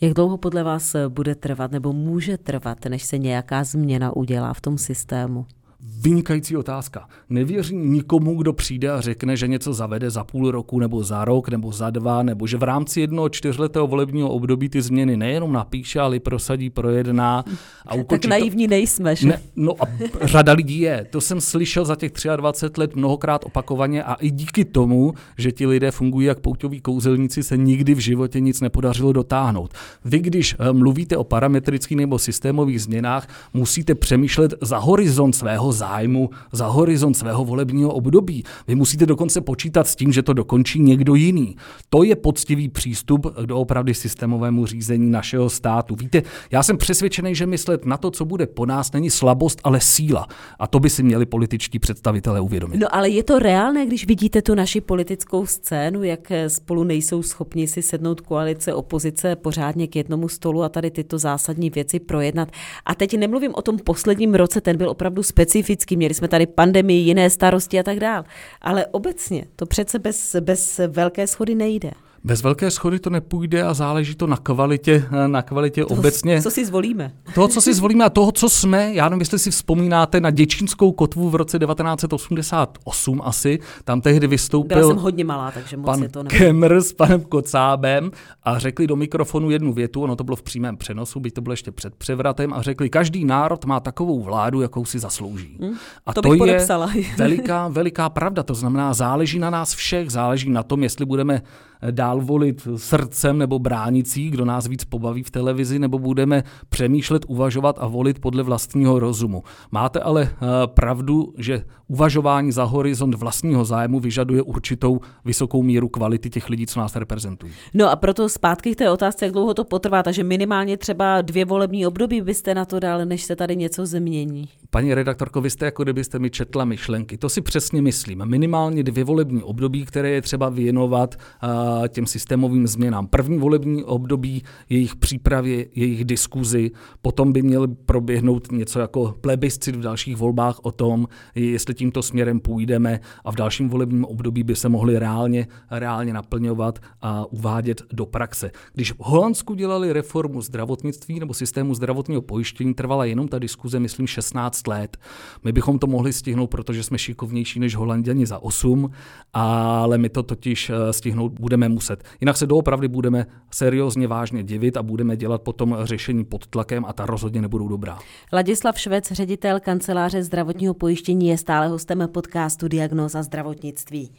Jak 0.00 0.12
dlouho 0.14 0.36
podle 0.36 0.62
vás 0.62 0.96
bude 1.08 1.34
trvat 1.34 1.70
nebo 1.70 1.92
může 1.92 2.38
trvat, 2.38 2.84
než 2.84 3.02
se 3.02 3.18
nějaká 3.18 3.64
změna 3.64 4.16
udělá 4.16 4.54
v 4.54 4.60
tom 4.60 4.78
systému? 4.78 5.46
Vynikající 5.84 6.56
otázka. 6.56 7.08
Nevěřím 7.30 7.92
nikomu, 7.92 8.34
kdo 8.34 8.52
přijde 8.52 8.90
a 8.90 9.00
řekne, 9.00 9.36
že 9.36 9.48
něco 9.48 9.74
zavede 9.74 10.10
za 10.10 10.24
půl 10.24 10.50
roku 10.50 10.78
nebo 10.78 11.04
za 11.04 11.24
rok 11.24 11.48
nebo 11.48 11.72
za 11.72 11.90
dva, 11.90 12.22
nebo 12.22 12.46
že 12.46 12.56
v 12.56 12.62
rámci 12.62 13.00
jednoho 13.00 13.28
čtyřletého 13.28 13.86
volebního 13.86 14.28
období 14.28 14.68
ty 14.68 14.82
změny 14.82 15.16
nejenom 15.16 15.52
napíše, 15.52 16.00
ale 16.00 16.16
i 16.16 16.20
prosadí, 16.20 16.70
projedná 16.70 17.44
a 17.86 17.94
ukončí. 17.94 18.20
Tak 18.20 18.30
naivní 18.30 18.66
to... 18.66 18.70
nejsme, 18.70 19.16
že? 19.16 19.28
Ne, 19.28 19.40
no 19.56 19.74
a 19.80 19.86
řada 20.22 20.52
lidí 20.52 20.80
je. 20.80 21.06
To 21.10 21.20
jsem 21.20 21.40
slyšel 21.40 21.84
za 21.84 21.96
těch 21.96 22.12
23 22.36 22.80
let 22.80 22.96
mnohokrát 22.96 23.44
opakovaně 23.44 24.04
a 24.04 24.14
i 24.14 24.30
díky 24.30 24.64
tomu, 24.64 25.14
že 25.38 25.52
ti 25.52 25.66
lidé 25.66 25.90
fungují 25.90 26.26
jak 26.26 26.40
pouťoví 26.40 26.80
kouzelníci, 26.80 27.42
se 27.42 27.56
nikdy 27.56 27.94
v 27.94 27.98
životě 27.98 28.40
nic 28.40 28.60
nepodařilo 28.60 29.12
dotáhnout. 29.12 29.70
Vy, 30.04 30.18
když 30.18 30.56
eh, 30.58 30.72
mluvíte 30.72 31.16
o 31.16 31.24
parametrických 31.24 31.96
nebo 31.96 32.18
systémových 32.18 32.82
změnách, 32.82 33.28
musíte 33.54 33.94
přemýšlet 33.94 34.54
za 34.60 34.78
horizont 34.78 35.32
svého 35.32 35.71
zájmu 35.72 36.30
za 36.52 36.66
horizont 36.66 37.14
svého 37.14 37.44
volebního 37.44 37.94
období. 37.94 38.44
Vy 38.68 38.74
musíte 38.74 39.06
dokonce 39.06 39.40
počítat 39.40 39.86
s 39.88 39.96
tím, 39.96 40.12
že 40.12 40.22
to 40.22 40.32
dokončí 40.32 40.80
někdo 40.80 41.14
jiný. 41.14 41.56
To 41.90 42.02
je 42.02 42.16
poctivý 42.16 42.68
přístup 42.68 43.26
k 43.34 43.46
doopravdy 43.46 43.94
systémovému 43.94 44.66
řízení 44.66 45.10
našeho 45.10 45.50
státu. 45.50 45.94
Víte, 45.94 46.22
já 46.50 46.62
jsem 46.62 46.78
přesvědčený, 46.78 47.34
že 47.34 47.46
myslet 47.46 47.86
na 47.86 47.96
to, 47.96 48.10
co 48.10 48.24
bude 48.24 48.46
po 48.46 48.66
nás, 48.66 48.92
není 48.92 49.10
slabost, 49.10 49.60
ale 49.64 49.80
síla. 49.80 50.26
A 50.58 50.66
to 50.66 50.80
by 50.80 50.90
si 50.90 51.02
měli 51.02 51.26
političtí 51.26 51.78
představitelé 51.78 52.40
uvědomit. 52.40 52.76
No 52.76 52.94
ale 52.94 53.08
je 53.08 53.22
to 53.22 53.38
reálné, 53.38 53.86
když 53.86 54.06
vidíte 54.06 54.42
tu 54.42 54.54
naši 54.54 54.80
politickou 54.80 55.46
scénu, 55.46 56.02
jak 56.02 56.32
spolu 56.48 56.84
nejsou 56.84 57.22
schopni 57.22 57.68
si 57.68 57.82
sednout 57.82 58.20
koalice, 58.20 58.74
opozice 58.74 59.36
pořádně 59.36 59.86
k 59.86 59.96
jednomu 59.96 60.28
stolu 60.28 60.62
a 60.62 60.68
tady 60.68 60.90
tyto 60.90 61.18
zásadní 61.18 61.70
věci 61.70 62.00
projednat. 62.00 62.48
A 62.86 62.94
teď 62.94 63.18
nemluvím 63.18 63.54
o 63.54 63.62
tom 63.62 63.78
posledním 63.78 64.34
roce, 64.34 64.60
ten 64.60 64.76
byl 64.76 64.90
opravdu 64.90 65.22
specifický 65.22 65.61
specifický, 65.62 65.96
měli 65.96 66.14
jsme 66.14 66.28
tady 66.28 66.46
pandemii, 66.46 67.00
jiné 67.02 67.30
starosti 67.30 67.78
a 67.78 67.82
tak 67.82 68.00
dál. 68.00 68.24
Ale 68.60 68.86
obecně 68.86 69.44
to 69.56 69.66
přece 69.66 69.98
bez, 69.98 70.36
bez 70.40 70.80
velké 70.88 71.26
schody 71.26 71.54
nejde. 71.54 71.90
Bez 72.24 72.42
velké 72.42 72.70
schody 72.70 72.98
to 72.98 73.10
nepůjde 73.10 73.62
a 73.62 73.74
záleží 73.74 74.14
to 74.14 74.26
na 74.26 74.36
kvalitě, 74.36 75.08
na 75.26 75.42
kvalitě 75.42 75.84
to, 75.84 75.94
obecně. 75.94 76.42
Co 76.42 76.50
si 76.50 76.64
zvolíme. 76.64 77.12
Toho, 77.34 77.48
co 77.48 77.60
si 77.60 77.74
zvolíme 77.74 78.04
a 78.04 78.10
toho, 78.10 78.32
co 78.32 78.48
jsme. 78.48 78.94
Já 78.94 79.08
nevím, 79.08 79.20
jestli 79.20 79.38
si 79.38 79.50
vzpomínáte 79.50 80.20
na 80.20 80.30
Děčínskou 80.30 80.92
kotvu 80.92 81.30
v 81.30 81.34
roce 81.34 81.58
1988 81.58 83.22
asi. 83.24 83.58
Tam 83.84 84.00
tehdy 84.00 84.26
vystoupil 84.26 84.78
Byla 84.78 84.88
jsem 84.88 85.02
hodně 85.02 85.24
malá, 85.24 85.50
takže 85.50 85.76
moc 85.76 85.86
pan 85.86 86.02
je 86.02 86.08
to 86.08 86.24
Kemr 86.24 86.80
s 86.80 86.92
panem 86.92 87.20
Kocábem 87.20 88.10
a 88.42 88.58
řekli 88.58 88.86
do 88.86 88.96
mikrofonu 88.96 89.50
jednu 89.50 89.72
větu, 89.72 90.02
ono 90.02 90.16
to 90.16 90.24
bylo 90.24 90.36
v 90.36 90.42
přímém 90.42 90.76
přenosu, 90.76 91.20
byť 91.20 91.34
to 91.34 91.40
bylo 91.40 91.52
ještě 91.52 91.72
před 91.72 91.94
převratem, 91.94 92.52
a 92.52 92.62
řekli, 92.62 92.90
každý 92.90 93.24
národ 93.24 93.64
má 93.64 93.80
takovou 93.80 94.22
vládu, 94.22 94.60
jakou 94.60 94.84
si 94.84 94.98
zaslouží. 94.98 95.58
Hmm, 95.60 95.74
a 96.06 96.12
to, 96.12 96.22
to 96.22 96.32
je 96.32 96.38
podepsala. 96.38 96.90
veliká, 97.16 97.68
veliká 97.68 98.08
pravda. 98.08 98.42
To 98.42 98.54
znamená, 98.54 98.94
záleží 98.94 99.38
na 99.38 99.50
nás 99.50 99.74
všech, 99.74 100.10
záleží 100.10 100.50
na 100.50 100.62
tom, 100.62 100.82
jestli 100.82 101.06
budeme 101.06 101.42
dál 101.90 102.20
volit 102.20 102.68
srdcem 102.76 103.38
nebo 103.38 103.58
bránicí, 103.58 104.30
kdo 104.30 104.44
nás 104.44 104.66
víc 104.66 104.84
pobaví 104.84 105.22
v 105.22 105.30
televizi, 105.30 105.78
nebo 105.78 105.98
budeme 105.98 106.44
přemýšlet, 106.68 107.24
uvažovat 107.28 107.78
a 107.80 107.86
volit 107.86 108.18
podle 108.18 108.42
vlastního 108.42 108.98
rozumu. 108.98 109.42
Máte 109.70 110.00
ale 110.00 110.22
eh, 110.22 110.36
pravdu, 110.66 111.34
že 111.38 111.64
uvažování 111.88 112.52
za 112.52 112.64
horizont 112.64 113.14
vlastního 113.14 113.64
zájmu 113.64 114.00
vyžaduje 114.00 114.42
určitou 114.42 115.00
vysokou 115.24 115.62
míru 115.62 115.88
kvality 115.88 116.30
těch 116.30 116.48
lidí, 116.48 116.66
co 116.66 116.80
nás 116.80 116.96
reprezentují. 116.96 117.52
No 117.74 117.90
a 117.90 117.96
proto 117.96 118.28
zpátky 118.28 118.74
k 118.74 118.78
té 118.78 118.90
otázce, 118.90 119.24
jak 119.24 119.32
dlouho 119.32 119.54
to 119.54 119.64
potrvá, 119.64 120.02
takže 120.02 120.24
minimálně 120.24 120.76
třeba 120.76 121.22
dvě 121.22 121.44
volební 121.44 121.86
období 121.86 122.20
byste 122.20 122.54
na 122.54 122.64
to 122.64 122.80
dal, 122.80 123.04
než 123.04 123.22
se 123.22 123.36
tady 123.36 123.56
něco 123.56 123.86
změní. 123.86 124.48
Paní 124.70 124.94
redaktorko, 124.94 125.40
vy 125.40 125.50
jste 125.50 125.64
jako 125.64 125.82
kdybyste 125.82 126.18
mi 126.18 126.30
četla 126.30 126.64
myšlenky. 126.64 127.18
To 127.18 127.28
si 127.28 127.40
přesně 127.40 127.82
myslím. 127.82 128.24
Minimálně 128.24 128.82
dvě 128.82 129.04
volební 129.04 129.42
období, 129.42 129.84
které 129.84 130.10
je 130.10 130.22
třeba 130.22 130.48
věnovat 130.48 131.14
uh, 131.14 131.50
těm 131.88 132.06
systémovým 132.06 132.66
změnám. 132.66 133.06
První 133.06 133.38
volební 133.38 133.84
období 133.84 134.42
jejich 134.68 134.96
přípravě, 134.96 135.66
jejich 135.74 136.04
diskuzi, 136.04 136.70
potom 137.02 137.32
by 137.32 137.42
měl 137.42 137.68
proběhnout 137.68 138.52
něco 138.52 138.80
jako 138.80 139.14
plebiscit 139.20 139.76
v 139.76 139.80
dalších 139.80 140.16
volbách 140.16 140.58
o 140.62 140.72
tom, 140.72 141.06
jestli 141.34 141.74
tímto 141.74 142.02
směrem 142.02 142.40
půjdeme 142.40 143.00
a 143.24 143.32
v 143.32 143.36
dalším 143.36 143.68
volebním 143.68 144.04
období 144.04 144.42
by 144.42 144.56
se 144.56 144.68
mohli 144.68 144.98
reálně, 144.98 145.46
reálně 145.70 146.12
naplňovat 146.12 146.78
a 147.02 147.32
uvádět 147.32 147.82
do 147.92 148.06
praxe. 148.06 148.50
Když 148.74 148.92
v 148.92 148.96
Holandsku 148.98 149.54
dělali 149.54 149.92
reformu 149.92 150.40
zdravotnictví 150.42 151.20
nebo 151.20 151.34
systému 151.34 151.74
zdravotního 151.74 152.22
pojištění, 152.22 152.74
trvala 152.74 153.04
jenom 153.04 153.28
ta 153.28 153.38
diskuze, 153.38 153.80
myslím, 153.80 154.06
16 154.06 154.66
let. 154.66 154.96
My 155.44 155.52
bychom 155.52 155.78
to 155.78 155.86
mohli 155.86 156.12
stihnout, 156.12 156.50
protože 156.50 156.82
jsme 156.82 156.98
šikovnější 156.98 157.60
než 157.60 157.76
Holanděni 157.76 158.26
za 158.26 158.38
8, 158.38 158.90
ale 159.32 159.98
my 159.98 160.08
to 160.08 160.22
totiž 160.22 160.70
eh, 160.70 160.92
stihnout 160.92 161.32
budeme 161.40 161.61
muset. 161.68 162.04
Jinak 162.20 162.36
se 162.36 162.46
doopravdy 162.46 162.88
budeme 162.88 163.26
seriózně 163.50 164.08
vážně 164.08 164.42
divit 164.42 164.76
a 164.76 164.82
budeme 164.82 165.16
dělat 165.16 165.42
potom 165.42 165.76
řešení 165.82 166.24
pod 166.24 166.46
tlakem 166.46 166.84
a 166.84 166.92
ta 166.92 167.06
rozhodně 167.06 167.42
nebudou 167.42 167.68
dobrá. 167.68 167.98
Ladislav 168.32 168.78
Švec, 168.78 169.12
ředitel 169.12 169.60
kanceláře 169.60 170.22
zdravotního 170.22 170.74
pojištění, 170.74 171.28
je 171.28 171.38
stále 171.38 171.68
hostem 171.68 172.08
podcastu 172.12 172.68
Diagnoza 172.68 173.22
zdravotnictví. 173.22 174.10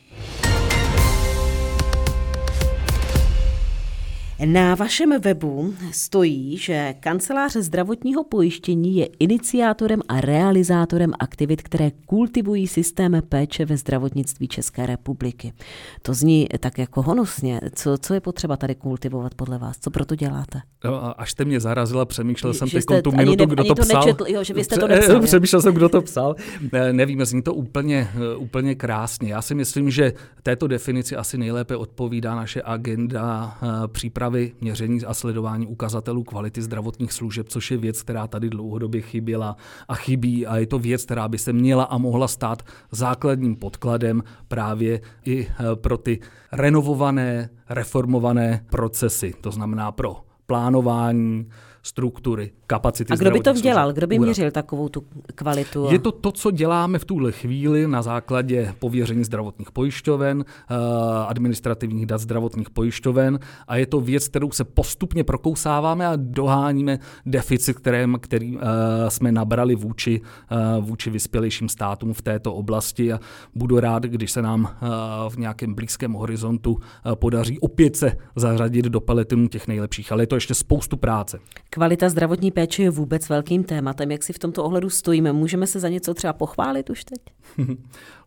Na 4.39 4.75
vašem 4.75 5.21
webu 5.21 5.73
stojí, 5.91 6.57
že 6.57 6.95
kanceláře 6.99 7.61
zdravotního 7.61 8.23
pojištění 8.23 8.95
je 8.95 9.05
iniciátorem 9.19 10.01
a 10.07 10.21
realizátorem 10.21 11.13
aktivit, 11.19 11.61
které 11.61 11.91
kultivují 12.05 12.67
systém 12.67 13.21
péče 13.29 13.65
ve 13.65 13.77
zdravotnictví 13.77 14.47
České 14.47 14.85
republiky. 14.85 15.53
To 16.01 16.13
zní 16.13 16.47
tak 16.59 16.77
jako 16.77 17.01
honosně. 17.01 17.61
Co, 17.75 17.97
co 17.97 18.13
je 18.13 18.19
potřeba 18.19 18.57
tady 18.57 18.75
kultivovat 18.75 19.35
podle 19.35 19.57
vás? 19.57 19.77
Co 19.79 19.91
proto 19.91 20.15
děláte? 20.15 20.61
No, 20.83 21.21
až 21.21 21.31
jste 21.31 21.45
mě 21.45 21.59
zarazila, 21.59 22.05
přemýšlel 22.05 22.53
jsem 22.53 22.69
teď 22.69 22.83
tu 23.03 23.11
minutu, 23.11 23.45
ne, 23.45 23.53
kdo 23.53 23.63
to, 23.63 23.75
to 23.75 23.81
psal. 23.81 24.01
Nečetl, 24.01 24.25
jo, 24.27 24.43
že 24.43 24.53
vy 24.53 24.63
jste 24.63 24.77
to 24.77 24.87
nepsal. 24.93 25.21
Přemýšlel 25.21 25.61
jsem, 25.61 25.73
kdo 25.73 25.89
to 25.89 26.01
psal. 26.01 26.35
Nevím, 26.91 27.25
zní 27.25 27.41
to 27.41 27.53
úplně, 27.53 28.09
úplně 28.37 28.75
krásně. 28.75 29.33
Já 29.33 29.41
si 29.41 29.55
myslím, 29.55 29.89
že 29.89 30.13
této 30.43 30.67
definici 30.67 31.15
asi 31.15 31.37
nejlépe 31.37 31.75
odpovídá 31.75 32.35
naše 32.35 32.61
agenda 32.65 33.57
eh, 33.61 33.87
přípravy 34.23 34.51
měření 34.61 35.05
a 35.05 35.13
sledování 35.13 35.67
ukazatelů 35.67 36.23
kvality 36.23 36.61
zdravotních 36.61 37.13
služeb, 37.13 37.49
což 37.49 37.71
je 37.71 37.77
věc, 37.77 38.01
která 38.01 38.27
tady 38.27 38.49
dlouhodobě 38.49 39.01
chyběla 39.01 39.55
a 39.87 39.95
chybí. 39.95 40.47
A 40.47 40.57
je 40.57 40.67
to 40.67 40.79
věc, 40.79 41.05
která 41.05 41.27
by 41.27 41.37
se 41.37 41.53
měla 41.53 41.83
a 41.83 41.97
mohla 41.97 42.27
stát 42.27 42.63
základním 42.91 43.55
podkladem 43.55 44.23
právě 44.47 45.01
i 45.25 45.47
eh, 45.47 45.75
pro 45.75 45.97
ty 45.97 46.19
renovované, 46.51 47.49
reformované 47.69 48.65
procesy, 48.69 49.33
to 49.41 49.51
znamená 49.51 49.91
pro 49.91 50.15
plánování, 50.47 51.49
struktury, 51.83 52.51
kapacity. 52.67 53.13
A 53.13 53.15
kdo 53.15 53.31
by 53.31 53.39
to 53.39 53.53
dělal? 53.53 53.93
Kdo 53.93 54.07
by 54.07 54.19
měřil 54.19 54.51
takovou 54.51 54.89
tu 54.89 55.03
kvalitu? 55.35 55.87
Je 55.91 55.99
to 55.99 56.11
to, 56.11 56.31
co 56.31 56.51
děláme 56.51 56.99
v 56.99 57.05
tuhle 57.05 57.31
chvíli 57.31 57.87
na 57.87 58.01
základě 58.01 58.73
pověření 58.79 59.23
zdravotních 59.23 59.71
pojišťoven, 59.71 60.45
eh, 60.47 60.75
administrativních 61.27 62.05
dat 62.05 62.17
zdravotních 62.17 62.69
pojišťoven 62.69 63.39
a 63.67 63.75
je 63.75 63.85
to 63.85 63.99
věc, 63.99 64.27
kterou 64.27 64.51
se 64.51 64.63
postupně 64.63 65.23
prokousáváme 65.23 66.07
a 66.07 66.13
doháníme 66.15 66.99
deficit, 67.25 67.77
kterém, 67.77 68.17
který 68.21 68.57
eh, 68.57 68.61
jsme 69.11 69.31
nabrali 69.31 69.75
vůči, 69.75 70.21
eh, 70.51 70.81
vůči 70.81 71.09
vyspělejším 71.09 71.69
státům 71.69 72.13
v 72.13 72.21
této 72.21 72.53
oblasti 72.53 73.13
a 73.13 73.19
budu 73.55 73.79
rád, 73.79 74.03
když 74.03 74.31
se 74.31 74.41
nám 74.41 74.75
v 75.29 75.37
nějakém 75.37 75.73
blízkém 75.73 76.13
horizontu 76.13 76.77
podaří 77.15 77.59
opět 77.59 77.95
se 77.95 78.17
zařadit 78.35 78.85
do 78.85 79.01
peletinu 79.01 79.47
těch 79.47 79.67
nejlepších, 79.67 80.11
ale 80.11 80.23
je 80.23 80.27
to 80.27 80.35
ještě 80.35 80.53
spoustu 80.53 80.97
práce. 80.97 81.39
Kvalita 81.73 82.09
zdravotní 82.09 82.51
péče 82.51 82.83
je 82.83 82.89
vůbec 82.89 83.29
velkým 83.29 83.63
tématem. 83.63 84.11
Jak 84.11 84.23
si 84.23 84.33
v 84.33 84.39
tomto 84.39 84.63
ohledu 84.63 84.89
stojíme? 84.89 85.33
Můžeme 85.33 85.67
se 85.67 85.79
za 85.79 85.89
něco 85.89 86.13
třeba 86.13 86.33
pochválit 86.33 86.89
už 86.89 87.03
teď? 87.03 87.19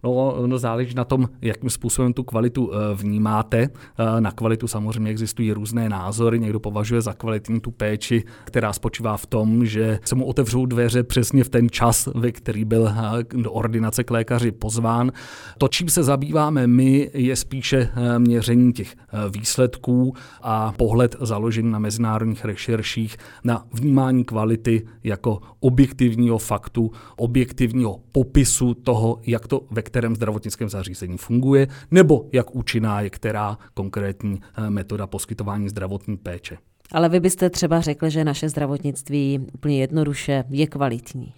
No, 0.04 0.46
no 0.46 0.58
záleží 0.58 0.94
na 0.94 1.04
tom, 1.04 1.28
jakým 1.42 1.70
způsobem 1.70 2.12
tu 2.12 2.22
kvalitu 2.22 2.70
eh, 2.72 2.94
vnímáte. 2.94 3.58
Eh, 3.58 4.20
na 4.20 4.32
kvalitu 4.32 4.68
samozřejmě 4.68 5.10
existují 5.10 5.52
různé 5.52 5.88
názory. 5.88 6.40
Někdo 6.40 6.60
považuje 6.60 7.00
za 7.00 7.12
kvalitní 7.12 7.60
tu 7.60 7.70
péči, 7.70 8.24
která 8.44 8.72
spočívá 8.72 9.16
v 9.16 9.26
tom, 9.26 9.66
že 9.66 9.98
se 10.04 10.14
mu 10.14 10.24
otevřou 10.24 10.66
dveře 10.66 11.02
přesně 11.02 11.44
v 11.44 11.48
ten 11.48 11.70
čas, 11.70 12.08
ve 12.14 12.32
který 12.32 12.64
byl 12.64 12.88
eh, 12.88 13.24
do 13.42 13.52
ordinace 13.52 14.04
k 14.04 14.10
lékaři 14.10 14.52
pozván. 14.52 15.12
To, 15.58 15.68
čím 15.68 15.88
se 15.88 16.02
zabýváme 16.02 16.66
my, 16.66 17.10
je 17.14 17.36
spíše 17.36 17.90
měření 18.18 18.72
těch 18.72 18.96
výsledků 19.30 20.14
a 20.42 20.72
pohled 20.72 21.16
založený 21.20 21.70
na 21.70 21.78
mezinárodních 21.78 22.44
rešerších, 22.44 23.16
na 23.44 23.66
vnímání 23.72 24.24
kvality 24.24 24.86
jako 25.04 25.40
objektivního 25.60 26.38
faktu, 26.38 26.90
objektivního 27.16 28.00
popisu 28.12 28.74
toho, 28.74 29.20
jak 29.26 29.46
to 29.46 29.66
ve 29.70 29.82
kterém 29.82 30.16
zdravotnickém 30.16 30.68
zařízení 30.68 31.18
funguje, 31.18 31.68
nebo 31.90 32.28
jak 32.32 32.56
účinná 32.56 33.00
je 33.00 33.10
která 33.10 33.58
konkrétní 33.74 34.40
eh, 34.56 34.70
metoda 34.70 35.06
poskytování 35.06 35.68
zdravotní 35.68 36.16
péče. 36.16 36.58
Ale 36.92 37.08
vy 37.08 37.20
byste 37.20 37.50
třeba 37.50 37.80
řekl, 37.80 38.10
že 38.10 38.24
naše 38.24 38.48
zdravotnictví 38.48 39.46
úplně 39.54 39.80
jednoduše 39.80 40.44
je 40.50 40.66
kvalitní. 40.66 41.32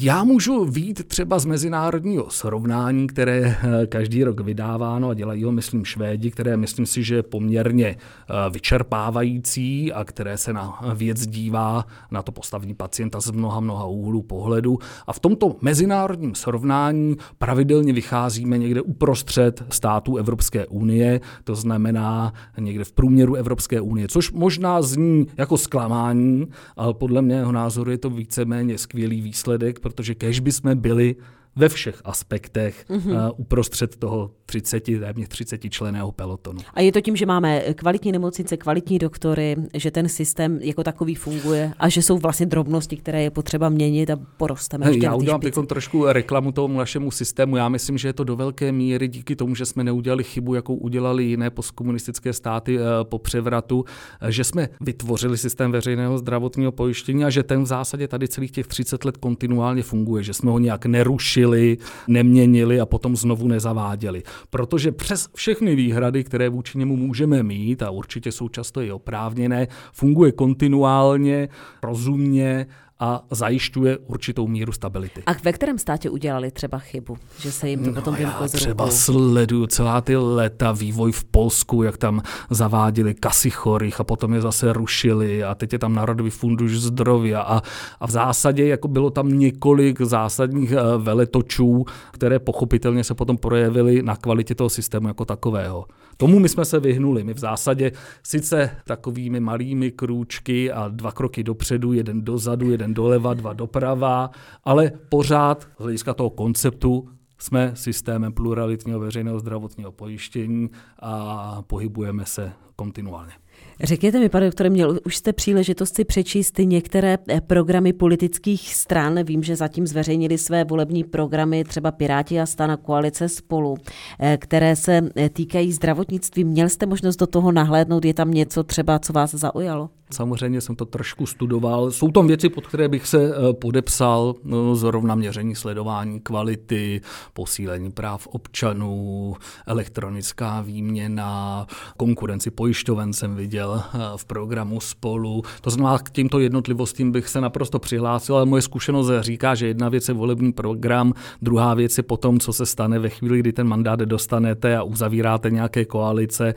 Já 0.00 0.24
můžu 0.24 0.64
vít 0.64 1.04
třeba 1.08 1.38
z 1.38 1.44
mezinárodního 1.44 2.30
srovnání, 2.30 3.06
které 3.06 3.56
eh, 3.62 3.86
každý 3.86 4.24
rok 4.24 4.40
vydáváno 4.40 5.08
a 5.08 5.14
dělají 5.14 5.44
ho, 5.44 5.52
myslím, 5.52 5.84
Švédi, 5.84 6.30
které 6.30 6.56
myslím 6.56 6.86
si, 6.86 7.02
že 7.02 7.14
je 7.14 7.22
poměrně 7.22 7.86
eh, 7.86 8.50
vyčerpávající 8.50 9.92
a 9.92 10.04
které 10.04 10.38
se 10.38 10.52
na 10.52 10.80
věc 10.94 11.26
dívá 11.26 11.84
na 12.10 12.22
to 12.22 12.32
postavení 12.32 12.74
pacienta 12.74 13.20
z 13.20 13.30
mnoha, 13.30 13.60
mnoha 13.60 13.86
úhlů 13.86 14.22
pohledu. 14.22 14.78
A 15.06 15.12
v 15.12 15.20
tomto 15.20 15.56
mezinárodním 15.60 16.34
srovnání 16.34 17.16
pravidelně 17.38 17.92
vycházíme 17.92 18.58
někde 18.58 18.80
uprostřed 18.80 19.64
států 19.70 20.16
Evropské 20.16 20.66
unie, 20.66 21.20
to 21.44 21.54
znamená 21.54 22.32
někde 22.58 22.84
v 22.84 22.92
průměru 22.92 23.34
Evropské 23.34 23.80
unie, 23.80 24.08
což 24.08 24.32
možná 24.32 24.82
zní 24.82 25.26
jako 25.36 25.56
zklamání, 25.56 26.46
ale 26.76 26.94
podle 26.94 27.22
mého 27.22 27.52
názoru 27.52 27.90
je 27.90 27.98
to 27.98 28.10
víceméně 28.10 28.78
skvělý 28.78 29.20
výsledek, 29.20 29.80
protože 29.84 30.14
kež 30.14 30.40
by 30.40 30.52
jsme 30.52 30.74
byli 30.74 31.16
ve 31.56 31.68
všech 31.68 32.00
aspektech 32.04 32.84
mm-hmm. 32.88 33.28
uh, 33.28 33.40
uprostřed 33.40 33.96
toho 33.96 34.30
30, 34.62 34.84
téměř 34.84 35.28
30 35.28 35.70
členého 35.70 36.12
pelotonu. 36.12 36.60
A 36.74 36.80
je 36.80 36.92
to 36.92 37.00
tím, 37.00 37.16
že 37.16 37.26
máme 37.26 37.60
kvalitní 37.60 38.12
nemocnice, 38.12 38.56
kvalitní 38.56 38.98
doktory, 38.98 39.56
že 39.74 39.90
ten 39.90 40.08
systém 40.08 40.58
jako 40.62 40.84
takový 40.84 41.14
funguje 41.14 41.72
a 41.78 41.88
že 41.88 42.02
jsou 42.02 42.18
vlastně 42.18 42.46
drobnosti, 42.46 42.96
které 42.96 43.22
je 43.22 43.30
potřeba 43.30 43.68
měnit 43.68 44.10
a 44.10 44.16
porosteme. 44.36 44.88
Ještě 44.88 45.06
Já 45.06 45.14
udělám 45.14 45.40
teď 45.40 45.54
trošku 45.66 46.06
reklamu 46.06 46.52
tomu 46.52 46.78
našemu 46.78 47.10
systému. 47.10 47.56
Já 47.56 47.68
myslím, 47.68 47.98
že 47.98 48.08
je 48.08 48.12
to 48.12 48.24
do 48.24 48.36
velké 48.36 48.72
míry 48.72 49.08
díky 49.08 49.36
tomu, 49.36 49.54
že 49.54 49.66
jsme 49.66 49.84
neudělali 49.84 50.24
chybu, 50.24 50.54
jakou 50.54 50.74
udělali 50.74 51.24
jiné 51.24 51.50
postkomunistické 51.50 52.32
státy 52.32 52.78
uh, 52.78 52.84
po 53.02 53.18
převratu, 53.18 53.78
uh, 53.78 54.28
že 54.28 54.44
jsme 54.44 54.68
vytvořili 54.80 55.38
systém 55.38 55.72
veřejného 55.72 56.18
zdravotního 56.18 56.72
pojištění 56.72 57.24
a 57.24 57.30
že 57.30 57.42
ten 57.42 57.62
v 57.62 57.66
zásadě 57.66 58.08
tady 58.08 58.28
celých 58.28 58.50
těch 58.50 58.66
30 58.66 59.04
let 59.04 59.16
kontinuálně 59.16 59.82
funguje, 59.82 60.22
že 60.22 60.34
jsme 60.34 60.50
ho 60.50 60.58
nějak 60.58 60.86
nerušili 60.86 61.78
neměnili 62.08 62.80
a 62.80 62.86
potom 62.86 63.16
znovu 63.16 63.48
nezaváděli. 63.48 64.22
Protože 64.50 64.92
přes 64.92 65.28
všechny 65.34 65.74
výhrady, 65.74 66.24
které 66.24 66.48
vůči 66.48 66.78
němu 66.78 66.96
můžeme 66.96 67.42
mít, 67.42 67.82
a 67.82 67.90
určitě 67.90 68.32
jsou 68.32 68.48
často 68.48 68.80
i 68.80 68.92
oprávněné, 68.92 69.68
funguje 69.92 70.32
kontinuálně, 70.32 71.48
rozumně 71.82 72.66
a 73.04 73.24
zajišťuje 73.30 73.98
určitou 73.98 74.46
míru 74.48 74.72
stability. 74.72 75.22
A 75.26 75.32
ve 75.44 75.52
kterém 75.52 75.78
státě 75.78 76.10
udělali 76.10 76.50
třeba 76.50 76.78
chybu, 76.78 77.16
že 77.40 77.52
se 77.52 77.68
jim 77.68 77.84
to 77.84 77.90
no 77.90 77.94
potom 77.94 78.16
já 78.18 78.48
třeba 78.48 78.90
sleduju 78.90 79.66
celá 79.66 80.00
ty 80.00 80.16
leta 80.16 80.72
vývoj 80.72 81.12
v 81.12 81.24
Polsku, 81.24 81.82
jak 81.82 81.96
tam 81.96 82.22
zaváděli 82.50 83.14
kasy 83.14 83.50
chorých 83.50 84.00
a 84.00 84.04
potom 84.04 84.34
je 84.34 84.40
zase 84.40 84.72
rušili 84.72 85.44
a 85.44 85.54
teď 85.54 85.72
je 85.72 85.78
tam 85.78 85.94
Národový 85.94 86.30
funduš 86.30 86.72
zdraví 86.72 87.34
a, 87.34 87.62
a 88.00 88.06
v 88.06 88.10
zásadě 88.10 88.66
jako 88.66 88.88
bylo 88.88 89.10
tam 89.10 89.28
několik 89.28 90.00
zásadních 90.00 90.72
eh, 90.72 90.76
veletočů, 90.98 91.84
které 92.12 92.38
pochopitelně 92.38 93.04
se 93.04 93.14
potom 93.14 93.36
projevily 93.36 94.02
na 94.02 94.16
kvalitě 94.16 94.54
toho 94.54 94.70
systému 94.70 95.08
jako 95.08 95.24
takového. 95.24 95.84
Tomu 96.16 96.38
my 96.38 96.48
jsme 96.48 96.64
se 96.64 96.80
vyhnuli. 96.80 97.24
My 97.24 97.34
v 97.34 97.38
zásadě 97.38 97.92
sice 98.22 98.70
takovými 98.84 99.40
malými 99.40 99.90
krůčky 99.90 100.72
a 100.72 100.88
dva 100.88 101.12
kroky 101.12 101.42
dopředu, 101.42 101.92
jeden 101.92 102.24
dozadu, 102.24 102.70
jeden 102.70 102.93
doleva, 102.94 103.34
dva 103.34 103.52
doprava, 103.52 104.30
ale 104.64 104.92
pořád 105.08 105.68
z 105.78 105.82
hlediska 105.82 106.14
toho 106.14 106.30
konceptu 106.30 107.08
jsme 107.38 107.72
systémem 107.74 108.32
pluralitního 108.32 109.00
veřejného 109.00 109.38
zdravotního 109.38 109.92
pojištění 109.92 110.70
a 110.98 111.62
pohybujeme 111.62 112.24
se 112.24 112.52
kontinuálně. 112.76 113.32
Řekněte 113.82 114.18
mi, 114.20 114.28
pane 114.28 114.46
doktore, 114.46 114.70
měl 114.70 114.98
už 115.06 115.16
jste 115.16 115.32
příležitost 115.32 115.94
si 115.94 116.04
přečíst 116.04 116.58
některé 116.58 117.18
eh, 117.28 117.40
programy 117.40 117.92
politických 117.92 118.74
stran. 118.74 119.22
Vím, 119.24 119.42
že 119.42 119.56
zatím 119.56 119.86
zveřejnili 119.86 120.38
své 120.38 120.64
volební 120.64 121.04
programy, 121.04 121.64
třeba 121.64 121.90
Piráti 121.90 122.40
a 122.40 122.46
Stana 122.46 122.76
Koalice 122.76 123.28
spolu, 123.28 123.76
eh, 124.20 124.36
které 124.36 124.76
se 124.76 125.00
eh, 125.16 125.28
týkají 125.28 125.72
zdravotnictví. 125.72 126.44
Měl 126.44 126.68
jste 126.68 126.86
možnost 126.86 127.16
do 127.16 127.26
toho 127.26 127.52
nahlédnout? 127.52 128.04
Je 128.04 128.14
tam 128.14 128.30
něco 128.30 128.64
třeba, 128.64 128.98
co 128.98 129.12
vás 129.12 129.34
zaujalo? 129.34 129.90
Samozřejmě 130.10 130.60
jsem 130.60 130.76
to 130.76 130.84
trošku 130.84 131.26
studoval. 131.26 131.90
Jsou 131.90 132.10
tam 132.10 132.26
věci, 132.26 132.48
pod 132.48 132.66
které 132.66 132.88
bych 132.88 133.06
se 133.06 133.32
podepsal, 133.52 134.34
no, 134.44 134.76
zrovna 134.76 135.14
měření 135.14 135.54
sledování 135.54 136.20
kvality, 136.20 137.00
posílení 137.32 137.90
práv 137.90 138.26
občanů, 138.26 139.34
elektronická 139.66 140.60
výměna, 140.60 141.66
konkurenci 141.96 142.50
pojišťoven 142.50 143.12
jsem 143.12 143.34
viděl, 143.34 143.73
v 144.16 144.24
programu 144.24 144.80
spolu. 144.80 145.42
To 145.60 145.70
znamená, 145.70 145.98
k 145.98 146.10
těmto 146.10 146.38
jednotlivostím 146.38 147.12
bych 147.12 147.28
se 147.28 147.40
naprosto 147.40 147.78
přihlásil, 147.78 148.36
ale 148.36 148.46
moje 148.46 148.62
zkušenost 148.62 149.10
říká, 149.20 149.54
že 149.54 149.66
jedna 149.66 149.88
věc 149.88 150.08
je 150.08 150.14
volební 150.14 150.52
program, 150.52 151.12
druhá 151.42 151.74
věc 151.74 151.96
je 151.96 152.02
potom, 152.02 152.40
co 152.40 152.52
se 152.52 152.66
stane 152.66 152.98
ve 152.98 153.08
chvíli, 153.08 153.38
kdy 153.38 153.52
ten 153.52 153.66
mandát 153.66 154.00
dostanete 154.00 154.76
a 154.76 154.82
uzavíráte 154.82 155.50
nějaké 155.50 155.84
koalice, 155.84 156.54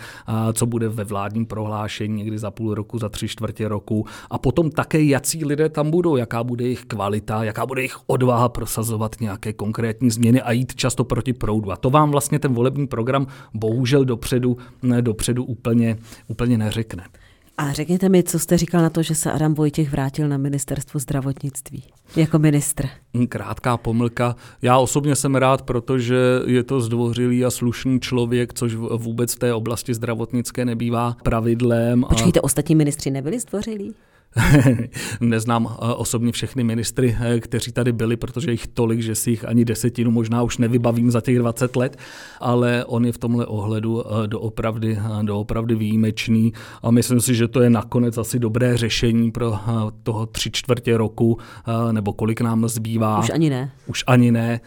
co 0.53 0.65
bude 0.65 0.89
ve 0.89 1.03
vládním 1.03 1.45
prohlášení 1.45 2.15
někdy 2.15 2.37
za 2.37 2.51
půl 2.51 2.73
roku, 2.73 2.99
za 2.99 3.09
tři 3.09 3.27
čtvrtě 3.27 3.67
roku. 3.67 4.05
A 4.29 4.37
potom 4.37 4.71
také, 4.71 5.03
jací 5.03 5.45
lidé 5.45 5.69
tam 5.69 5.91
budou, 5.91 6.15
jaká 6.15 6.43
bude 6.43 6.63
jejich 6.63 6.85
kvalita, 6.85 7.43
jaká 7.43 7.65
bude 7.65 7.81
jejich 7.81 7.97
odvaha 8.07 8.49
prosazovat 8.49 9.15
nějaké 9.21 9.53
konkrétní 9.53 10.11
změny 10.11 10.41
a 10.41 10.51
jít 10.51 10.75
často 10.75 11.03
proti 11.03 11.33
proudu. 11.33 11.71
A 11.71 11.75
to 11.75 11.89
vám 11.89 12.11
vlastně 12.11 12.39
ten 12.39 12.53
volební 12.53 12.87
program 12.87 13.27
bohužel 13.53 14.05
dopředu, 14.05 14.57
dopředu 15.01 15.43
úplně, 15.43 15.97
úplně 16.27 16.57
neřekne 16.57 16.77
řekne. 16.77 17.03
A 17.59 17.73
řekněte 17.73 18.09
mi, 18.09 18.23
co 18.23 18.39
jste 18.39 18.57
říkal 18.57 18.81
na 18.81 18.89
to, 18.89 19.03
že 19.03 19.15
se 19.15 19.31
Adam 19.31 19.53
Vojtěch 19.53 19.91
vrátil 19.91 20.27
na 20.27 20.37
ministerstvo 20.37 20.99
zdravotnictví 20.99 21.83
jako 22.15 22.39
ministr? 22.39 22.89
Krátká 23.29 23.77
pomlka. 23.77 24.35
Já 24.61 24.77
osobně 24.77 25.15
jsem 25.15 25.35
rád, 25.35 25.61
protože 25.61 26.15
je 26.45 26.63
to 26.63 26.81
zdvořilý 26.81 27.45
a 27.45 27.51
slušný 27.51 27.99
člověk, 27.99 28.53
což 28.53 28.75
vůbec 28.75 29.35
v 29.35 29.39
té 29.39 29.53
oblasti 29.53 29.93
zdravotnické 29.93 30.65
nebývá 30.65 31.17
pravidlem. 31.23 32.05
Počkejte, 32.09 32.39
a... 32.39 32.43
ostatní 32.43 32.75
ministři 32.75 33.11
nebyli 33.11 33.39
zdvořilí? 33.39 33.93
Neznám 35.21 35.67
eh, 35.71 35.93
osobně 35.93 36.31
všechny 36.31 36.63
ministry, 36.63 37.17
eh, 37.21 37.39
kteří 37.39 37.71
tady 37.71 37.91
byli, 37.91 38.17
protože 38.17 38.51
jich 38.51 38.67
tolik, 38.67 38.99
že 38.99 39.15
si 39.15 39.29
jich 39.29 39.47
ani 39.47 39.65
desetinu 39.65 40.11
možná 40.11 40.43
už 40.43 40.57
nevybavím 40.57 41.11
za 41.11 41.21
těch 41.21 41.37
20 41.37 41.75
let, 41.75 41.97
ale 42.39 42.85
on 42.85 43.05
je 43.05 43.11
v 43.11 43.17
tomhle 43.17 43.45
ohledu 43.45 44.03
eh, 44.07 44.27
doopravdy, 44.27 44.99
doopravdy 45.21 45.75
výjimečný 45.75 46.53
a 46.83 46.91
myslím 46.91 47.21
si, 47.21 47.35
že 47.35 47.47
to 47.47 47.61
je 47.61 47.69
nakonec 47.69 48.17
asi 48.17 48.39
dobré 48.39 48.77
řešení 48.77 49.31
pro 49.31 49.59
toho 50.03 50.25
tři 50.25 50.51
čtvrtě 50.51 50.97
roku, 50.97 51.37
nebo 51.91 52.13
kolik 52.13 52.41
nám 52.41 52.67
zbývá. 52.67 53.19
Už 53.19 53.29
ani 53.29 53.49
ne. 53.49 53.71
Už 53.87 54.03
ani 54.07 54.31
ne, 54.31 54.59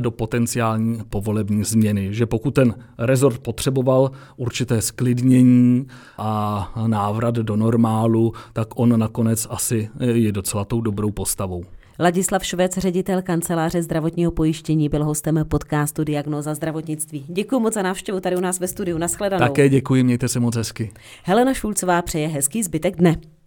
do 0.00 0.10
potenciální 0.10 0.98
povolební 1.10 1.64
změny. 1.64 2.08
Že 2.14 2.26
pokud 2.26 2.50
ten 2.50 2.74
rezort 2.98 3.38
potřeboval 3.38 4.10
určité 4.36 4.82
sklidnění 4.82 5.86
a 6.18 6.72
návrat 6.86 7.34
do 7.34 7.56
normálu, 7.56 8.32
tak 8.52 8.68
on 8.76 8.98
nakonec 9.04 9.46
asi 9.50 9.88
je 10.00 10.32
docela 10.32 10.64
tou 10.64 10.80
dobrou 10.80 11.10
postavou. 11.10 11.64
Ladislav 12.00 12.44
Švec, 12.44 12.78
ředitel 12.78 13.22
kanceláře 13.22 13.82
zdravotního 13.82 14.32
pojištění, 14.32 14.88
byl 14.88 15.04
hostem 15.04 15.44
podcastu 15.48 16.04
Diagnoza 16.04 16.54
zdravotnictví. 16.54 17.24
Děkuji 17.28 17.60
moc 17.60 17.74
za 17.74 17.82
návštěvu 17.82 18.20
tady 18.20 18.36
u 18.36 18.40
nás 18.40 18.60
ve 18.60 18.68
studiu. 18.68 18.98
Naschledanou. 18.98 19.46
Také 19.46 19.68
děkuji, 19.68 20.04
mějte 20.04 20.28
se 20.28 20.40
moc 20.40 20.56
hezky. 20.56 20.90
Helena 21.22 21.54
Šulcová 21.54 22.02
přeje 22.02 22.28
hezký 22.28 22.62
zbytek 22.62 22.96
dne. 22.96 23.16